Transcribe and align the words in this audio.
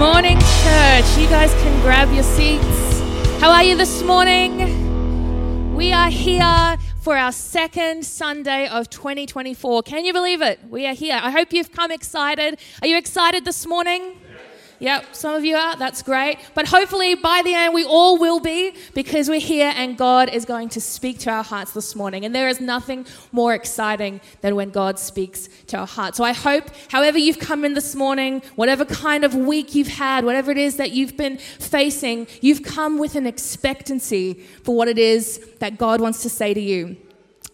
morning, 0.00 0.38
church. 0.38 1.18
You 1.18 1.28
guys 1.28 1.52
can 1.52 1.78
grab 1.82 2.10
your 2.10 2.22
seats. 2.22 3.00
How 3.38 3.50
are 3.50 3.62
you 3.62 3.76
this 3.76 4.02
morning? 4.02 5.74
We 5.74 5.92
are 5.92 6.08
here 6.08 6.78
for 7.02 7.18
our 7.18 7.32
second 7.32 8.06
Sunday 8.06 8.66
of 8.66 8.88
2024. 8.88 9.82
Can 9.82 10.06
you 10.06 10.14
believe 10.14 10.40
it? 10.40 10.58
We 10.70 10.86
are 10.86 10.94
here. 10.94 11.20
I 11.22 11.30
hope 11.30 11.52
you've 11.52 11.70
come 11.70 11.90
excited. 11.90 12.58
Are 12.80 12.88
you 12.88 12.96
excited 12.96 13.44
this 13.44 13.66
morning? 13.66 14.18
Yep, 14.80 15.14
some 15.14 15.34
of 15.34 15.44
you 15.44 15.56
are. 15.56 15.76
That's 15.76 16.02
great. 16.02 16.38
But 16.54 16.66
hopefully 16.66 17.14
by 17.14 17.42
the 17.44 17.52
end, 17.54 17.74
we 17.74 17.84
all 17.84 18.18
will 18.18 18.40
be 18.40 18.72
because 18.94 19.28
we're 19.28 19.38
here 19.38 19.70
and 19.76 19.96
God 19.96 20.30
is 20.30 20.46
going 20.46 20.70
to 20.70 20.80
speak 20.80 21.18
to 21.20 21.30
our 21.30 21.44
hearts 21.44 21.72
this 21.72 21.94
morning. 21.94 22.24
And 22.24 22.34
there 22.34 22.48
is 22.48 22.62
nothing 22.62 23.06
more 23.30 23.52
exciting 23.52 24.22
than 24.40 24.56
when 24.56 24.70
God 24.70 24.98
speaks 24.98 25.50
to 25.66 25.76
our 25.76 25.86
hearts. 25.86 26.16
So 26.16 26.24
I 26.24 26.32
hope, 26.32 26.64
however 26.88 27.18
you've 27.18 27.38
come 27.38 27.66
in 27.66 27.74
this 27.74 27.94
morning, 27.94 28.40
whatever 28.56 28.86
kind 28.86 29.22
of 29.22 29.34
week 29.34 29.74
you've 29.74 29.88
had, 29.88 30.24
whatever 30.24 30.50
it 30.50 30.58
is 30.58 30.78
that 30.78 30.92
you've 30.92 31.16
been 31.16 31.36
facing, 31.36 32.26
you've 32.40 32.62
come 32.62 32.98
with 32.98 33.16
an 33.16 33.26
expectancy 33.26 34.32
for 34.64 34.74
what 34.74 34.88
it 34.88 34.98
is 34.98 35.46
that 35.58 35.76
God 35.76 36.00
wants 36.00 36.22
to 36.22 36.30
say 36.30 36.54
to 36.54 36.60
you. 36.60 36.96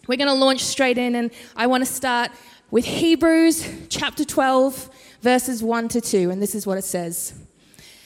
We're 0.06 0.16
going 0.16 0.28
to 0.28 0.34
launch 0.34 0.60
straight 0.60 0.96
in, 0.96 1.16
and 1.16 1.32
I 1.56 1.66
want 1.66 1.84
to 1.84 1.92
start 1.92 2.30
with 2.70 2.84
Hebrews 2.84 3.68
chapter 3.88 4.24
12 4.24 4.90
verses 5.20 5.62
1 5.62 5.88
to 5.88 6.00
2, 6.00 6.30
and 6.30 6.40
this 6.40 6.54
is 6.54 6.66
what 6.66 6.78
it 6.78 6.84
says. 6.84 7.34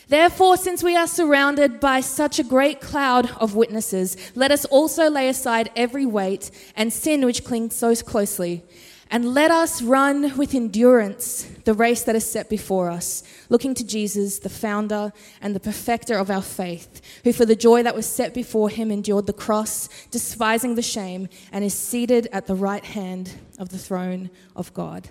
Therefore, 0.09 0.57
since 0.57 0.83
we 0.83 0.97
are 0.97 1.07
surrounded 1.07 1.79
by 1.79 2.01
such 2.01 2.41
a 2.41 2.45
great 2.45 2.81
cloud 2.81 3.31
of 3.41 3.55
witnesses, 3.55 4.17
let 4.35 4.51
us 4.51 4.65
also 4.65 5.09
lay 5.09 5.29
aside 5.29 5.71
every 5.77 6.05
weight 6.05 6.51
and 6.75 6.93
sin 6.93 7.25
which 7.25 7.45
clings 7.45 7.77
so 7.77 7.95
closely. 7.95 8.65
And 9.13 9.35
let 9.35 9.53
us 9.53 9.83
run 9.83 10.37
with 10.37 10.55
endurance 10.55 11.43
the 11.65 11.75
race 11.75 12.03
that 12.05 12.15
is 12.15 12.31
set 12.31 12.49
before 12.49 12.91
us, 12.91 13.25
looking 13.49 13.75
to 13.75 13.85
Jesus, 13.85 14.39
the 14.41 14.49
founder 14.49 15.13
and 15.41 15.55
the 15.55 15.61
perfecter 15.61 16.17
of 16.17 16.31
our 16.31 16.43
faith, 16.43 17.01
who 17.25 17.33
for 17.33 17.45
the 17.45 17.57
joy 17.57 17.83
that 17.85 17.95
was 17.95 18.07
set 18.07 18.35
before 18.35 18.69
him 18.69 18.91
endured 18.91 19.27
the 19.27 19.33
cross, 19.33 19.89
despising 20.11 20.77
the 20.77 20.83
shame, 20.83 21.29
and 21.51 21.65
is 21.65 21.75
seated 21.75 22.29
at 22.33 22.47
the 22.47 22.55
right 22.55 22.85
hand 22.85 23.33
of 23.59 23.69
the 23.69 23.79
throne 23.79 24.31
of 24.55 24.75
God. 24.75 25.09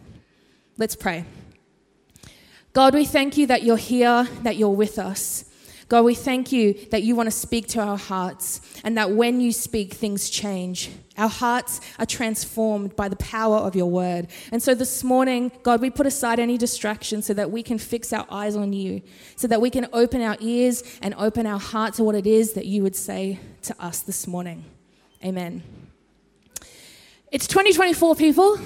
Let's 0.78 0.95
pray. 0.95 1.25
God, 2.73 2.94
we 2.94 3.06
thank 3.06 3.38
you 3.38 3.48
that 3.48 3.64
you're 3.64 3.78
here, 3.78 4.28
that 4.44 4.58
you're 4.58 4.70
with 4.70 5.00
us. 5.00 5.45
God, 5.89 6.06
we 6.06 6.14
thank 6.14 6.52
you 6.52 6.75
that 6.92 7.02
you 7.02 7.16
want 7.16 7.25
to 7.25 7.31
speak 7.31 7.67
to 7.70 7.80
our 7.80 7.98
hearts 7.98 8.62
and 8.84 8.95
that 8.95 9.09
when 9.09 9.42
you 9.42 9.52
speak, 9.52 9.92
things 9.92 10.30
change. 10.30 10.92
Our 11.17 11.28
hearts 11.28 11.81
are 11.97 12.06
transformed 12.06 12.95
by 12.95 13.09
the 13.09 13.16
power 13.16 13.58
of 13.58 13.75
your 13.75 13.88
word. 13.88 14.28
And 14.52 14.62
so 14.62 14.75
this 14.75 15.03
morning, 15.03 15.52
God, 15.64 15.81
we 15.81 15.90
put 15.90 16.06
aside 16.06 16.40
any 16.40 16.59
distractions 16.59 17.25
so 17.25 17.34
that 17.34 17.50
we 17.50 17.64
can 17.64 17.80
fix 17.80 18.14
our 18.14 18.28
eyes 18.30 18.56
on 18.56 18.72
you, 18.72 19.02
so 19.36 19.47
that 19.47 19.59
we 19.62 19.72
can 19.72 19.88
open 19.92 20.22
our 20.22 20.38
ears 20.40 20.84
and 21.02 21.16
open 21.16 21.47
our 21.47 21.59
heart 21.59 21.95
to 21.95 22.03
what 22.03 22.14
it 22.14 22.28
is 22.28 22.53
that 22.53 22.67
you 22.67 22.84
would 22.84 22.95
say 22.95 23.40
to 23.64 23.75
us 23.84 24.02
this 24.02 24.28
morning. 24.28 24.64
Amen. 25.25 25.64
It's 27.31 27.47
2024, 27.47 28.16
people. 28.16 28.59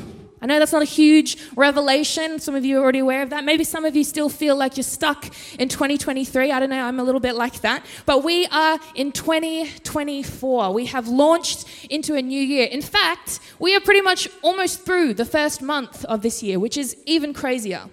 I 0.44 0.46
know 0.46 0.60
that's 0.60 0.74
not 0.74 0.82
a 0.82 0.86
huge 0.86 1.38
revelation. 1.56 2.38
Some 2.38 2.54
of 2.54 2.66
you 2.66 2.78
are 2.78 2.84
already 2.84 3.00
aware 3.00 3.24
of 3.24 3.30
that. 3.30 3.46
Maybe 3.46 3.64
some 3.64 3.86
of 3.86 3.96
you 3.96 4.04
still 4.04 4.28
feel 4.28 4.58
like 4.58 4.76
you're 4.76 4.84
stuck 4.84 5.34
in 5.58 5.70
2023. 5.70 6.52
I 6.52 6.60
don't 6.60 6.70
know. 6.70 6.84
I'm 6.84 7.00
a 7.00 7.04
little 7.04 7.22
bit 7.22 7.36
like 7.36 7.62
that. 7.62 7.86
But 8.06 8.26
we 8.26 8.46
are 8.48 8.78
in 8.94 9.14
2024. 9.14 10.74
We 10.74 10.88
have 10.88 11.08
launched 11.08 11.66
into 11.90 12.16
a 12.16 12.22
new 12.22 12.42
year. 12.42 12.68
In 12.68 12.82
fact, 12.82 13.40
we 13.58 13.74
are 13.74 13.80
pretty 13.80 14.02
much 14.02 14.28
almost 14.42 14.82
through 14.86 15.14
the 15.14 15.24
first 15.24 15.62
month 15.62 16.04
of 16.06 16.22
this 16.22 16.44
year, 16.44 16.60
which 16.60 16.76
is 16.76 16.98
even 17.06 17.34
crazier. 17.34 17.84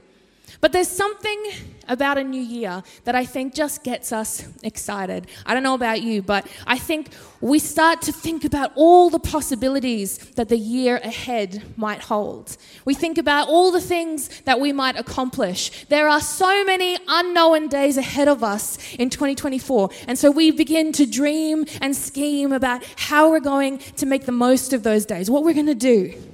But 0.61 0.72
there's 0.72 0.89
something 0.89 1.42
about 1.89 2.19
a 2.19 2.25
new 2.25 2.41
year 2.41 2.83
that 3.05 3.14
I 3.14 3.25
think 3.25 3.55
just 3.55 3.83
gets 3.83 4.12
us 4.12 4.47
excited. 4.62 5.27
I 5.47 5.55
don't 5.55 5.62
know 5.62 5.75
about 5.75 6.03
you, 6.03 6.22
but 6.22 6.47
I 6.66 6.78
think 6.78 7.08
we 7.41 7.58
start 7.58 8.03
to 8.03 8.12
think 8.12 8.44
about 8.44 8.72
all 8.77 9.08
the 9.08 9.19
possibilities 9.19 10.19
that 10.37 10.50
the 10.50 10.59
year 10.59 10.97
ahead 10.98 11.62
might 11.76 12.03
hold. 12.03 12.56
We 12.84 12.94
think 12.94 13.16
about 13.16 13.48
all 13.48 13.72
the 13.72 13.81
things 13.81 14.28
that 14.43 14.60
we 14.60 14.72
might 14.72 14.97
accomplish. 14.97 15.87
There 15.87 16.09
are 16.09 16.21
so 16.21 16.65
many 16.65 16.98
unknown 17.09 17.69
days 17.69 17.97
ahead 17.97 18.28
of 18.28 18.44
us 18.44 18.77
in 18.94 19.09
2024. 19.09 19.91
And 20.06 20.19
so 20.19 20.31
we 20.31 20.50
begin 20.50 20.92
to 20.92 21.06
dream 21.06 21.65
and 21.81 21.97
scheme 21.97 22.53
about 22.53 22.84
how 22.97 23.31
we're 23.31 23.41
going 23.41 23.78
to 23.97 24.06
make 24.06 24.27
the 24.27 24.32
most 24.32 24.75
of 24.75 24.82
those 24.82 25.06
days, 25.06 25.31
what 25.31 25.42
we're 25.42 25.54
going 25.54 25.66
to 25.66 25.75
do. 25.75 26.29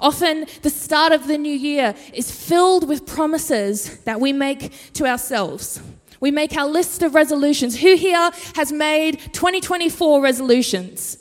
Often, 0.00 0.46
the 0.62 0.70
start 0.70 1.12
of 1.12 1.26
the 1.26 1.38
new 1.38 1.52
year 1.52 1.94
is 2.12 2.30
filled 2.30 2.88
with 2.88 3.06
promises 3.06 3.98
that 4.04 4.20
we 4.20 4.32
make 4.32 4.72
to 4.94 5.06
ourselves. 5.06 5.80
We 6.20 6.30
make 6.30 6.56
our 6.56 6.66
list 6.66 7.02
of 7.02 7.14
resolutions. 7.14 7.80
Who 7.80 7.94
here 7.96 8.30
has 8.54 8.72
made 8.72 9.20
2024 9.32 10.22
resolutions? 10.22 11.18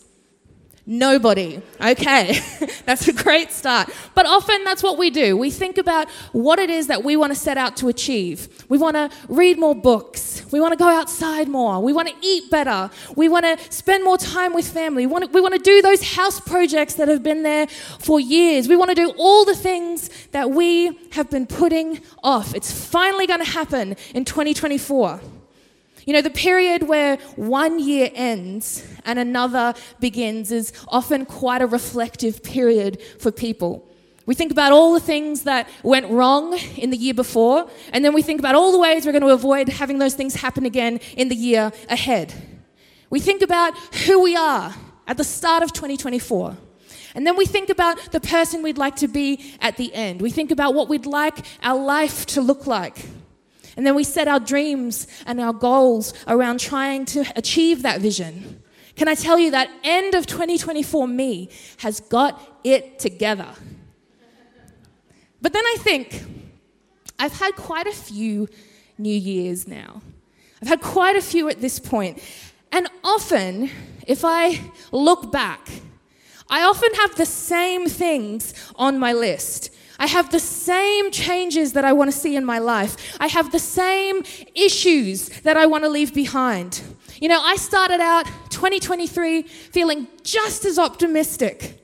Nobody. 0.88 1.59
Okay, 1.81 2.40
that's 2.85 3.07
a 3.07 3.13
great 3.13 3.51
start. 3.51 3.90
But 4.13 4.28
often 4.28 4.63
that's 4.63 4.84
what 4.84 5.00
we 5.00 5.09
do. 5.09 5.35
We 5.35 5.50
think 5.50 5.79
about 5.79 6.07
what 6.31 6.59
it 6.59 6.69
is 6.69 6.88
that 6.88 7.03
we 7.03 7.18
want 7.18 7.34
to 7.34 7.40
set 7.40 7.57
out 7.57 7.75
to 7.78 7.88
achieve. 7.88 8.66
We 8.69 8.78
want 8.78 8.96
to 8.96 9.09
read 9.28 9.57
more 9.57 9.73
books. 9.73 10.46
We 10.51 10.59
want 10.59 10.73
to 10.73 10.78
go 10.78 10.88
outside 10.88 11.47
more. 11.47 11.81
We 11.81 11.91
want 11.91 12.09
to 12.09 12.16
eat 12.22 12.51
better. 12.51 12.91
We 13.16 13.29
want 13.29 13.46
to 13.46 13.73
spend 13.73 14.03
more 14.03 14.19
time 14.19 14.53
with 14.53 14.68
family. 14.72 15.07
We 15.07 15.12
want, 15.12 15.25
to, 15.25 15.31
we 15.31 15.41
want 15.41 15.56
to 15.56 15.59
do 15.59 15.81
those 15.81 16.03
house 16.03 16.40
projects 16.40 16.94
that 16.96 17.07
have 17.07 17.23
been 17.23 17.41
there 17.41 17.66
for 17.66 18.19
years. 18.19 18.67
We 18.67 18.75
want 18.75 18.90
to 18.90 18.96
do 18.96 19.12
all 19.17 19.44
the 19.44 19.56
things 19.56 20.12
that 20.34 20.52
we 20.52 21.00
have 21.13 21.31
been 21.31 21.47
putting 21.47 22.02
off. 22.23 22.53
It's 22.53 22.72
finally 22.72 23.25
going 23.25 23.44
to 23.44 23.50
happen 23.50 23.96
in 24.13 24.23
2024. 24.23 25.19
You 26.05 26.13
know, 26.13 26.21
the 26.21 26.29
period 26.29 26.83
where 26.83 27.17
one 27.35 27.79
year 27.79 28.11
ends 28.13 28.88
and 29.05 29.17
another 29.17 29.73
begins 29.99 30.51
is 30.51 30.71
often 30.88 31.25
quite 31.25 31.61
a 31.63 31.67
reflective 31.67 32.43
period 32.43 33.01
for 33.19 33.31
people. 33.31 33.89
We 34.27 34.35
think 34.35 34.51
about 34.51 34.71
all 34.71 34.93
the 34.93 34.99
things 34.99 35.43
that 35.43 35.67
went 35.83 36.09
wrong 36.09 36.57
in 36.77 36.89
the 36.89 36.97
year 36.97 37.13
before, 37.13 37.69
and 37.91 38.03
then 38.03 38.13
we 38.13 38.21
think 38.21 38.39
about 38.39 38.55
all 38.55 38.71
the 38.71 38.79
ways 38.79 39.05
we're 39.05 39.11
going 39.11 39.21
to 39.21 39.29
avoid 39.29 39.69
having 39.69 39.99
those 39.99 40.16
things 40.16 40.35
happen 40.35 40.66
again 40.66 40.99
in 41.16 41.29
the 41.29 41.35
year 41.35 41.71
ahead. 41.89 42.33
We 43.09 43.19
think 43.19 43.41
about 43.41 43.77
who 44.05 44.22
we 44.22 44.35
are 44.35 44.75
at 45.07 45.17
the 45.17 45.23
start 45.23 45.63
of 45.63 45.73
2024. 45.73 46.57
And 47.13 47.25
then 47.25 47.37
we 47.37 47.45
think 47.45 47.69
about 47.69 48.11
the 48.11 48.19
person 48.19 48.61
we'd 48.61 48.77
like 48.77 48.97
to 48.97 49.07
be 49.07 49.55
at 49.61 49.77
the 49.77 49.93
end. 49.93 50.22
We 50.22 50.31
think 50.31 50.51
about 50.51 50.73
what 50.73 50.89
we'd 50.89 51.05
like 51.05 51.45
our 51.63 51.79
life 51.79 52.25
to 52.27 52.41
look 52.41 52.67
like. 52.67 53.05
And 53.77 53.85
then 53.85 53.95
we 53.95 54.03
set 54.03 54.27
our 54.27 54.39
dreams 54.39 55.07
and 55.25 55.39
our 55.41 55.53
goals 55.53 56.13
around 56.27 56.59
trying 56.59 57.05
to 57.05 57.25
achieve 57.35 57.81
that 57.81 58.01
vision. 58.01 58.61
Can 58.95 59.07
I 59.07 59.15
tell 59.15 59.37
you 59.37 59.51
that 59.51 59.69
end 59.83 60.15
of 60.15 60.25
2024 60.25 61.07
me 61.07 61.49
has 61.77 61.99
got 61.99 62.59
it 62.63 62.99
together? 62.99 63.49
But 65.41 65.53
then 65.53 65.65
I 65.65 65.75
think 65.79 66.23
I've 67.19 67.33
had 67.33 67.55
quite 67.55 67.87
a 67.87 67.91
few 67.91 68.47
New 68.97 69.13
Years 69.13 69.67
now. 69.67 70.01
I've 70.61 70.69
had 70.69 70.81
quite 70.81 71.15
a 71.15 71.21
few 71.21 71.49
at 71.49 71.59
this 71.59 71.79
point. 71.79 72.23
And 72.71 72.87
often, 73.03 73.69
if 74.07 74.23
I 74.23 74.61
look 74.91 75.31
back, 75.31 75.69
I 76.49 76.63
often 76.63 76.93
have 76.95 77.15
the 77.15 77.25
same 77.25 77.87
things 77.87 78.53
on 78.75 78.99
my 78.99 79.13
list. 79.13 79.71
I 79.97 80.07
have 80.07 80.31
the 80.31 80.39
same 80.39 81.11
changes 81.11 81.73
that 81.73 81.85
I 81.85 81.94
want 81.94 82.11
to 82.11 82.17
see 82.17 82.35
in 82.35 82.45
my 82.45 82.59
life. 82.59 83.16
I 83.19 83.28
have 83.28 83.51
the 83.51 83.59
same 83.59 84.23
issues 84.53 85.29
that 85.41 85.57
I 85.57 85.66
want 85.66 85.83
to 85.83 85.89
leave 85.89 86.13
behind. 86.13 86.81
You 87.22 87.29
know, 87.29 87.41
I 87.41 87.56
started 87.56 88.01
out 88.01 88.25
2023 88.50 89.44
feeling 89.44 90.07
just 90.23 90.66
as 90.66 90.78
optimistic, 90.78 91.81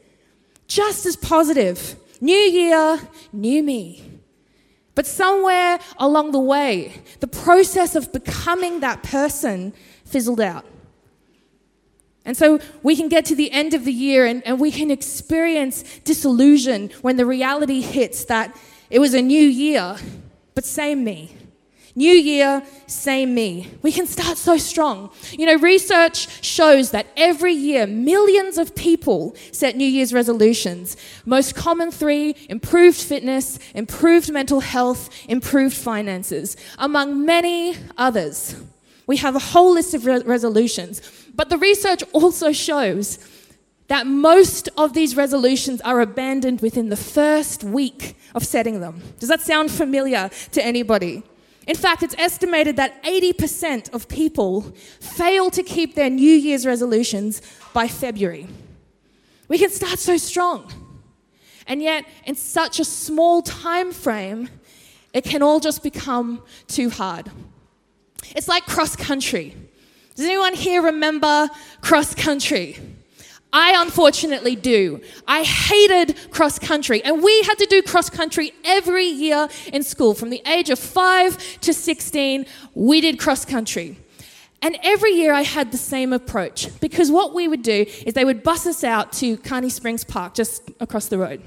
just 0.68 1.06
as 1.06 1.16
positive. 1.16 1.96
New 2.20 2.34
year, 2.34 3.00
new 3.32 3.64
me. 3.64 4.04
But 4.94 5.08
somewhere 5.08 5.80
along 5.98 6.32
the 6.32 6.40
way, 6.40 7.02
the 7.22 7.28
process 7.28 7.96
of 7.96 8.12
becoming 8.12 8.82
that 8.82 9.04
person 9.04 9.74
fizzled 10.06 10.42
out. 10.42 10.66
And 12.24 12.38
so 12.38 12.60
we 12.84 12.96
can 12.96 13.10
get 13.10 13.26
to 13.26 13.36
the 13.36 13.52
end 13.52 13.74
of 13.74 13.86
the 13.86 13.92
year 13.92 14.26
and, 14.26 14.46
and 14.46 14.60
we 14.60 14.72
can 14.72 14.92
experience 14.92 15.84
disillusion 16.04 16.92
when 17.02 17.18
the 17.18 17.26
reality 17.26 17.82
hits 17.82 18.26
that 18.26 18.56
it 18.90 19.00
was 19.00 19.14
a 19.14 19.22
new 19.22 19.42
year, 19.42 19.98
but 20.54 20.66
same 20.66 21.04
me. 21.04 21.36
New 21.96 22.14
year, 22.14 22.64
same 22.88 23.34
me. 23.34 23.70
We 23.82 23.92
can 23.92 24.08
start 24.08 24.38
so 24.38 24.58
strong. 24.58 25.10
You 25.32 25.46
know, 25.46 25.58
research 25.58 26.44
shows 26.44 26.92
that 26.92 27.08
every 27.18 27.54
year 27.54 27.86
millions 27.86 28.58
of 28.58 28.76
people 28.76 29.36
set 29.52 29.76
New 29.76 29.88
Year's 29.88 30.14
resolutions. 30.14 30.96
Most 31.26 31.54
common 31.54 31.92
three 31.92 32.36
improved 32.48 32.98
fitness, 32.98 33.60
improved 33.76 34.32
mental 34.32 34.62
health, 34.62 35.10
improved 35.28 35.76
finances, 35.76 36.56
among 36.78 37.26
many 37.26 37.76
others. 37.98 38.56
We 39.06 39.18
have 39.18 39.36
a 39.36 39.40
whole 39.40 39.74
list 39.74 39.94
of 39.94 40.06
re- 40.06 40.24
resolutions. 40.24 41.02
But 41.36 41.50
the 41.50 41.58
research 41.58 42.04
also 42.14 42.52
shows 42.52 43.20
that 43.88 44.08
most 44.08 44.70
of 44.78 44.94
these 44.94 45.16
resolutions 45.18 45.82
are 45.82 46.00
abandoned 46.00 46.62
within 46.62 46.90
the 46.90 46.96
first 46.96 47.64
week 47.64 48.16
of 48.34 48.46
setting 48.46 48.80
them. 48.80 49.02
Does 49.20 49.30
that 49.30 49.42
sound 49.42 49.70
familiar 49.70 50.30
to 50.52 50.64
anybody? 50.64 51.24
In 51.68 51.76
fact, 51.76 52.02
it's 52.02 52.16
estimated 52.18 52.78
that 52.78 53.04
80% 53.04 53.94
of 53.94 54.08
people 54.08 54.62
fail 55.00 55.52
to 55.52 55.62
keep 55.62 55.96
their 55.96 56.10
New 56.10 56.32
Year's 56.32 56.66
resolutions 56.66 57.42
by 57.74 57.88
February. 57.88 58.48
We 59.48 59.58
can 59.58 59.70
start 59.70 60.00
so 60.00 60.18
strong. 60.18 60.72
And 61.68 61.82
yet, 61.82 62.06
in 62.26 62.36
such 62.36 62.80
a 62.80 62.86
small 62.86 63.42
time 63.42 63.92
frame, 63.92 64.50
it 65.14 65.24
can 65.24 65.44
all 65.44 65.60
just 65.60 65.84
become 65.84 66.42
too 66.68 66.90
hard. 66.90 67.30
It's 68.36 68.48
like 68.48 68.66
cross 68.66 68.96
country. 68.96 69.56
Does 70.16 70.26
anyone 70.26 70.54
here 70.54 70.82
remember 70.82 71.50
cross 71.82 72.14
country? 72.14 72.78
I 73.54 73.82
unfortunately 73.82 74.56
do. 74.56 75.02
I 75.28 75.44
hated 75.44 76.32
cross 76.32 76.58
country, 76.58 77.04
and 77.04 77.22
we 77.22 77.42
had 77.44 77.58
to 77.58 77.66
do 77.66 77.82
cross 77.82 78.10
country 78.10 78.54
every 78.64 79.06
year 79.06 79.50
in 79.74 79.84
school. 79.84 80.14
From 80.14 80.30
the 80.30 80.42
age 80.46 80.70
of 80.70 80.80
5 80.80 81.60
to 81.62 81.74
16, 81.74 82.46
we 82.76 83.02
did 83.02 83.20
cross 83.20 83.44
country. 83.44 83.98
And 84.62 84.78
every 84.84 85.12
year 85.12 85.34
I 85.34 85.42
had 85.42 85.72
the 85.72 85.78
same 85.78 86.14
approach 86.14 86.70
because 86.80 87.10
what 87.10 87.34
we 87.34 87.48
would 87.48 87.64
do 87.64 87.86
is 88.06 88.14
they 88.14 88.26
would 88.26 88.44
bus 88.44 88.68
us 88.68 88.84
out 88.84 89.12
to 89.14 89.38
Kearney 89.38 89.70
Springs 89.70 90.04
Park 90.04 90.36
just 90.36 90.70
across 90.80 91.08
the 91.08 91.18
road. 91.18 91.42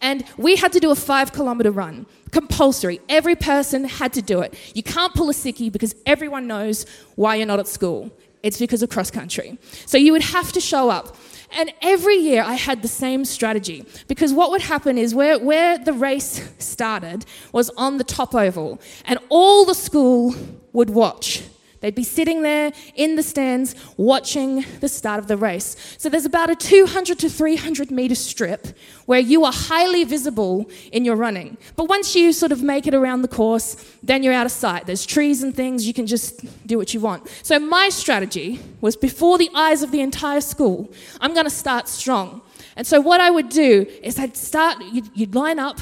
And 0.00 0.24
we 0.36 0.56
had 0.56 0.72
to 0.72 0.80
do 0.80 0.90
a 0.90 0.96
five 0.96 1.32
kilometer 1.32 1.70
run, 1.70 2.06
compulsory. 2.30 3.00
Every 3.08 3.36
person 3.36 3.84
had 3.84 4.12
to 4.14 4.22
do 4.22 4.40
it. 4.40 4.54
You 4.74 4.82
can't 4.82 5.14
pull 5.14 5.30
a 5.30 5.32
sickie 5.32 5.70
because 5.70 5.94
everyone 6.06 6.46
knows 6.46 6.86
why 7.16 7.36
you're 7.36 7.46
not 7.46 7.58
at 7.58 7.68
school. 7.68 8.10
It's 8.42 8.58
because 8.58 8.82
of 8.82 8.88
cross 8.88 9.10
country. 9.10 9.58
So 9.86 9.98
you 9.98 10.12
would 10.12 10.22
have 10.22 10.52
to 10.52 10.60
show 10.60 10.90
up. 10.90 11.16
And 11.52 11.72
every 11.82 12.16
year 12.16 12.42
I 12.42 12.54
had 12.54 12.82
the 12.82 12.88
same 12.88 13.24
strategy 13.24 13.84
because 14.06 14.32
what 14.32 14.50
would 14.50 14.62
happen 14.62 14.96
is 14.96 15.14
where, 15.14 15.38
where 15.38 15.78
the 15.78 15.92
race 15.92 16.48
started 16.58 17.26
was 17.52 17.70
on 17.70 17.98
the 17.98 18.04
top 18.04 18.34
oval, 18.34 18.80
and 19.04 19.18
all 19.28 19.64
the 19.64 19.74
school 19.74 20.34
would 20.72 20.90
watch 20.90 21.42
They'd 21.80 21.94
be 21.94 22.04
sitting 22.04 22.42
there 22.42 22.72
in 22.94 23.16
the 23.16 23.22
stands 23.22 23.74
watching 23.96 24.66
the 24.80 24.88
start 24.88 25.18
of 25.18 25.28
the 25.28 25.36
race. 25.36 25.76
So 25.96 26.10
there's 26.10 26.26
about 26.26 26.50
a 26.50 26.54
200 26.54 27.18
to 27.20 27.30
300 27.30 27.90
meter 27.90 28.14
strip 28.14 28.68
where 29.06 29.20
you 29.20 29.44
are 29.44 29.52
highly 29.52 30.04
visible 30.04 30.70
in 30.92 31.06
your 31.06 31.16
running. 31.16 31.56
But 31.76 31.88
once 31.88 32.14
you 32.14 32.32
sort 32.32 32.52
of 32.52 32.62
make 32.62 32.86
it 32.86 32.94
around 32.94 33.22
the 33.22 33.28
course, 33.28 33.76
then 34.02 34.22
you're 34.22 34.34
out 34.34 34.44
of 34.44 34.52
sight. 34.52 34.86
There's 34.86 35.06
trees 35.06 35.42
and 35.42 35.54
things, 35.54 35.86
you 35.86 35.94
can 35.94 36.06
just 36.06 36.44
do 36.66 36.76
what 36.76 36.92
you 36.92 37.00
want. 37.00 37.28
So 37.42 37.58
my 37.58 37.88
strategy 37.88 38.60
was 38.82 38.94
before 38.94 39.38
the 39.38 39.50
eyes 39.54 39.82
of 39.82 39.90
the 39.90 40.00
entire 40.00 40.42
school, 40.42 40.92
I'm 41.20 41.32
going 41.32 41.46
to 41.46 41.50
start 41.50 41.88
strong. 41.88 42.42
And 42.76 42.86
so 42.86 43.00
what 43.00 43.20
I 43.20 43.30
would 43.30 43.48
do 43.48 43.86
is 44.02 44.18
I'd 44.18 44.36
start, 44.36 44.82
you'd, 44.92 45.10
you'd 45.14 45.34
line 45.34 45.58
up, 45.58 45.80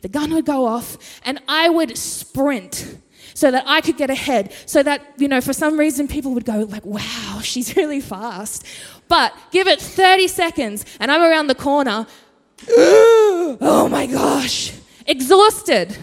the 0.00 0.08
gun 0.08 0.32
would 0.34 0.46
go 0.46 0.66
off, 0.66 1.20
and 1.24 1.40
I 1.48 1.68
would 1.68 1.96
sprint 1.96 2.98
so 3.34 3.50
that 3.50 3.64
I 3.66 3.80
could 3.80 3.96
get 3.96 4.10
ahead, 4.10 4.52
so 4.64 4.82
that, 4.82 5.02
you 5.18 5.28
know, 5.28 5.40
for 5.40 5.52
some 5.52 5.78
reason 5.78 6.08
people 6.08 6.32
would 6.34 6.44
go, 6.44 6.60
like, 6.60 6.86
wow, 6.86 7.40
she's 7.42 7.76
really 7.76 8.00
fast. 8.00 8.64
But 9.08 9.34
give 9.50 9.66
it 9.66 9.80
30 9.80 10.28
seconds 10.28 10.84
and 11.00 11.10
I'm 11.10 11.20
around 11.20 11.48
the 11.48 11.54
corner. 11.54 12.06
oh 12.68 13.88
my 13.90 14.06
gosh, 14.06 14.72
exhausted 15.06 15.96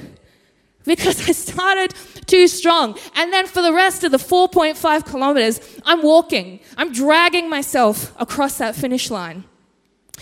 because 0.83 1.27
I 1.27 1.31
started 1.31 1.93
too 2.25 2.47
strong. 2.47 2.97
And 3.15 3.31
then 3.31 3.47
for 3.47 3.61
the 3.61 3.73
rest 3.73 4.03
of 4.03 4.11
the 4.11 4.17
4.5 4.17 5.05
kilometers, 5.05 5.59
I'm 5.85 6.01
walking, 6.01 6.59
I'm 6.77 6.91
dragging 6.91 7.49
myself 7.49 8.13
across 8.19 8.57
that 8.57 8.75
finish 8.75 9.09
line. 9.09 9.45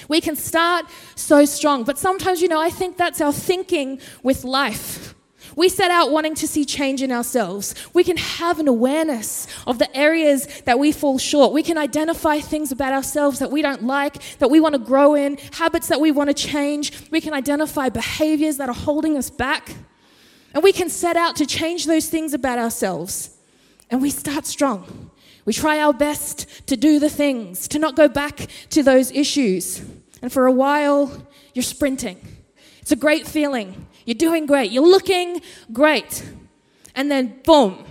We 0.07 0.21
can 0.21 0.35
start 0.35 0.85
so 1.15 1.44
strong, 1.45 1.83
but 1.83 1.97
sometimes, 1.97 2.41
you 2.41 2.47
know, 2.47 2.61
I 2.61 2.69
think 2.69 2.95
that's 2.95 3.19
our 3.19 3.33
thinking 3.33 4.00
with 4.23 4.44
life. 4.44 5.13
We 5.55 5.69
set 5.69 5.91
out 5.91 6.11
wanting 6.11 6.35
to 6.35 6.47
see 6.47 6.65
change 6.65 7.01
in 7.01 7.11
ourselves. 7.11 7.75
We 7.93 8.03
can 8.03 8.17
have 8.17 8.59
an 8.59 8.67
awareness 8.67 9.47
of 9.67 9.79
the 9.79 9.95
areas 9.95 10.47
that 10.65 10.79
we 10.79 10.91
fall 10.91 11.17
short. 11.17 11.53
We 11.53 11.63
can 11.63 11.77
identify 11.77 12.39
things 12.39 12.71
about 12.71 12.93
ourselves 12.93 13.39
that 13.39 13.51
we 13.51 13.61
don't 13.61 13.83
like, 13.83 14.37
that 14.37 14.49
we 14.49 14.59
want 14.59 14.73
to 14.73 14.79
grow 14.79 15.15
in, 15.15 15.37
habits 15.53 15.87
that 15.87 15.99
we 15.99 16.11
want 16.11 16.29
to 16.29 16.33
change. 16.33 17.09
We 17.11 17.21
can 17.21 17.33
identify 17.33 17.89
behaviors 17.89 18.57
that 18.57 18.69
are 18.69 18.75
holding 18.75 19.17
us 19.17 19.29
back. 19.29 19.75
And 20.53 20.63
we 20.63 20.71
can 20.71 20.89
set 20.89 21.15
out 21.15 21.35
to 21.37 21.45
change 21.45 21.85
those 21.85 22.09
things 22.09 22.33
about 22.33 22.57
ourselves. 22.57 23.37
And 23.89 24.01
we 24.01 24.09
start 24.09 24.45
strong. 24.45 25.11
We 25.45 25.53
try 25.53 25.79
our 25.79 25.93
best 25.93 26.67
to 26.67 26.77
do 26.77 26.99
the 26.99 27.09
things, 27.09 27.67
to 27.69 27.79
not 27.79 27.95
go 27.95 28.07
back 28.07 28.47
to 28.69 28.83
those 28.83 29.11
issues. 29.11 29.81
And 30.21 30.31
for 30.31 30.45
a 30.45 30.51
while, 30.51 31.27
you're 31.53 31.63
sprinting. 31.63 32.19
It's 32.81 32.91
a 32.91 32.95
great 32.95 33.27
feeling. 33.27 33.87
You're 34.09 34.15
doing 34.15 34.47
great. 34.47 34.71
You're 34.71 34.81
looking 34.81 35.39
great. 35.71 36.27
And 36.95 37.11
then, 37.11 37.41
boom, 37.44 37.85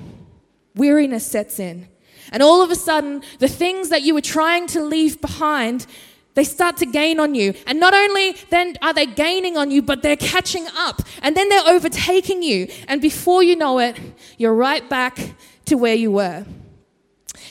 weariness 0.74 1.24
sets 1.24 1.60
in. 1.60 1.86
And 2.32 2.42
all 2.42 2.60
of 2.60 2.72
a 2.72 2.74
sudden, 2.74 3.22
the 3.38 3.46
things 3.46 3.90
that 3.90 4.02
you 4.02 4.14
were 4.14 4.20
trying 4.20 4.66
to 4.66 4.82
leave 4.82 5.20
behind, 5.20 5.86
they 6.34 6.42
start 6.42 6.76
to 6.78 6.86
gain 6.86 7.20
on 7.20 7.36
you. 7.36 7.54
And 7.68 7.78
not 7.78 7.94
only 7.94 8.32
then 8.50 8.76
are 8.82 8.92
they 8.92 9.06
gaining 9.06 9.56
on 9.56 9.70
you, 9.70 9.80
but 9.80 10.02
they're 10.02 10.16
catching 10.16 10.66
up. 10.76 11.02
And 11.22 11.36
then 11.36 11.50
they're 11.50 11.68
overtaking 11.68 12.42
you. 12.42 12.66
And 12.88 13.00
before 13.00 13.44
you 13.44 13.54
know 13.54 13.78
it, 13.78 13.96
you're 14.38 14.56
right 14.56 14.90
back 14.90 15.36
to 15.66 15.76
where 15.76 15.94
you 15.94 16.10
were. 16.10 16.44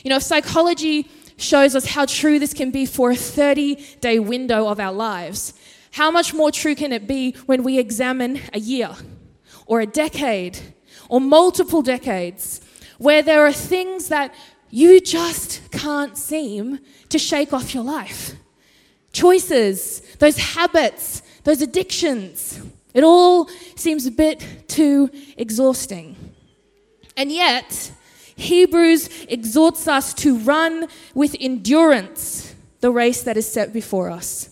You 0.04 0.10
know, 0.10 0.20
psychology 0.20 1.10
shows 1.38 1.74
us 1.74 1.86
how 1.86 2.06
true 2.06 2.38
this 2.38 2.54
can 2.54 2.72
be 2.72 2.86
for 2.86 3.12
a 3.12 3.16
30 3.16 3.76
day 4.02 4.20
window 4.20 4.68
of 4.68 4.78
our 4.78 4.92
lives. 4.92 5.54
How 5.98 6.12
much 6.12 6.32
more 6.32 6.52
true 6.52 6.76
can 6.76 6.94
it 6.94 7.08
be 7.08 7.32
when 7.48 7.64
we 7.64 7.80
examine 7.80 8.40
a 8.54 8.60
year 8.60 8.92
or 9.66 9.82
a 9.82 9.88
decade 9.88 10.60
or 11.10 11.20
multiple 11.20 11.82
decades 11.82 12.62
where 13.00 13.24
there 13.24 13.48
are 13.48 13.52
things 13.52 14.10
that 14.10 14.32
you 14.70 15.02
just 15.02 15.72
can't 15.72 16.16
seem 16.16 16.78
to 17.10 17.18
shake 17.18 17.52
off 17.52 17.74
your 17.74 17.84
life? 17.84 18.34
Choices, 19.12 20.02
those 20.20 20.38
habits, 20.38 21.24
those 21.46 21.64
addictions. 21.64 22.62
It 22.94 23.04
all 23.04 23.48
seems 23.76 24.06
a 24.06 24.12
bit 24.12 24.46
too 24.68 25.10
exhausting. 25.36 26.16
And 27.16 27.32
yet, 27.32 27.92
Hebrews 28.36 29.26
exhorts 29.30 29.88
us 29.88 30.14
to 30.14 30.38
run 30.38 30.90
with 31.16 31.36
endurance 31.40 32.54
the 32.82 32.92
race 32.92 33.24
that 33.24 33.36
is 33.36 33.52
set 33.52 33.74
before 33.74 34.12
us. 34.12 34.52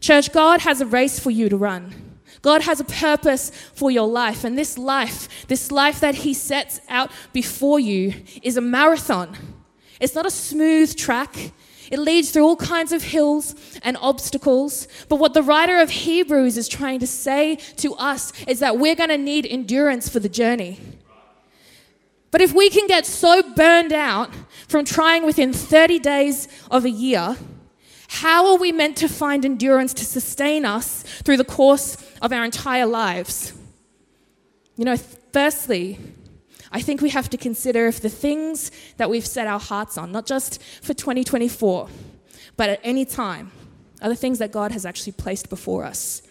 Church, 0.00 0.32
God 0.32 0.60
has 0.60 0.80
a 0.80 0.86
race 0.86 1.18
for 1.18 1.30
you 1.30 1.48
to 1.48 1.56
run. 1.56 2.10
God 2.42 2.62
has 2.62 2.80
a 2.80 2.84
purpose 2.84 3.50
for 3.74 3.90
your 3.90 4.08
life. 4.08 4.44
And 4.44 4.56
this 4.56 4.78
life, 4.78 5.46
this 5.46 5.70
life 5.70 6.00
that 6.00 6.16
He 6.16 6.32
sets 6.32 6.80
out 6.88 7.10
before 7.32 7.78
you, 7.78 8.14
is 8.42 8.56
a 8.56 8.62
marathon. 8.62 9.36
It's 10.00 10.14
not 10.14 10.26
a 10.26 10.30
smooth 10.30 10.96
track. 10.96 11.52
It 11.90 11.98
leads 11.98 12.30
through 12.30 12.44
all 12.44 12.56
kinds 12.56 12.92
of 12.92 13.02
hills 13.02 13.54
and 13.82 13.96
obstacles. 14.00 14.88
But 15.08 15.16
what 15.16 15.34
the 15.34 15.42
writer 15.42 15.80
of 15.80 15.90
Hebrews 15.90 16.56
is 16.56 16.68
trying 16.68 17.00
to 17.00 17.06
say 17.06 17.56
to 17.76 17.94
us 17.94 18.32
is 18.46 18.60
that 18.60 18.78
we're 18.78 18.94
going 18.94 19.10
to 19.10 19.18
need 19.18 19.44
endurance 19.44 20.08
for 20.08 20.20
the 20.20 20.28
journey. 20.28 20.78
But 22.30 22.40
if 22.40 22.54
we 22.54 22.70
can 22.70 22.86
get 22.86 23.06
so 23.06 23.42
burned 23.42 23.92
out 23.92 24.30
from 24.68 24.84
trying 24.84 25.26
within 25.26 25.52
30 25.52 25.98
days 25.98 26.46
of 26.70 26.84
a 26.84 26.90
year, 26.90 27.36
how 28.10 28.50
are 28.50 28.58
we 28.58 28.72
meant 28.72 28.96
to 28.96 29.08
find 29.08 29.44
endurance 29.44 29.94
to 29.94 30.04
sustain 30.04 30.64
us 30.64 31.04
through 31.22 31.36
the 31.36 31.44
course 31.44 31.96
of 32.20 32.32
our 32.32 32.44
entire 32.44 32.84
lives? 32.84 33.52
You 34.74 34.84
know, 34.84 34.96
firstly, 35.32 35.96
I 36.72 36.80
think 36.80 37.02
we 37.02 37.10
have 37.10 37.30
to 37.30 37.36
consider 37.36 37.86
if 37.86 38.00
the 38.00 38.08
things 38.08 38.72
that 38.96 39.08
we've 39.08 39.24
set 39.24 39.46
our 39.46 39.60
hearts 39.60 39.96
on, 39.96 40.10
not 40.10 40.26
just 40.26 40.60
for 40.82 40.92
2024, 40.92 41.88
but 42.56 42.68
at 42.68 42.80
any 42.82 43.04
time, 43.04 43.52
are 44.02 44.08
the 44.08 44.16
things 44.16 44.40
that 44.40 44.50
God 44.50 44.72
has 44.72 44.84
actually 44.84 45.12
placed 45.12 45.48
before 45.48 45.84
us. 45.84 46.22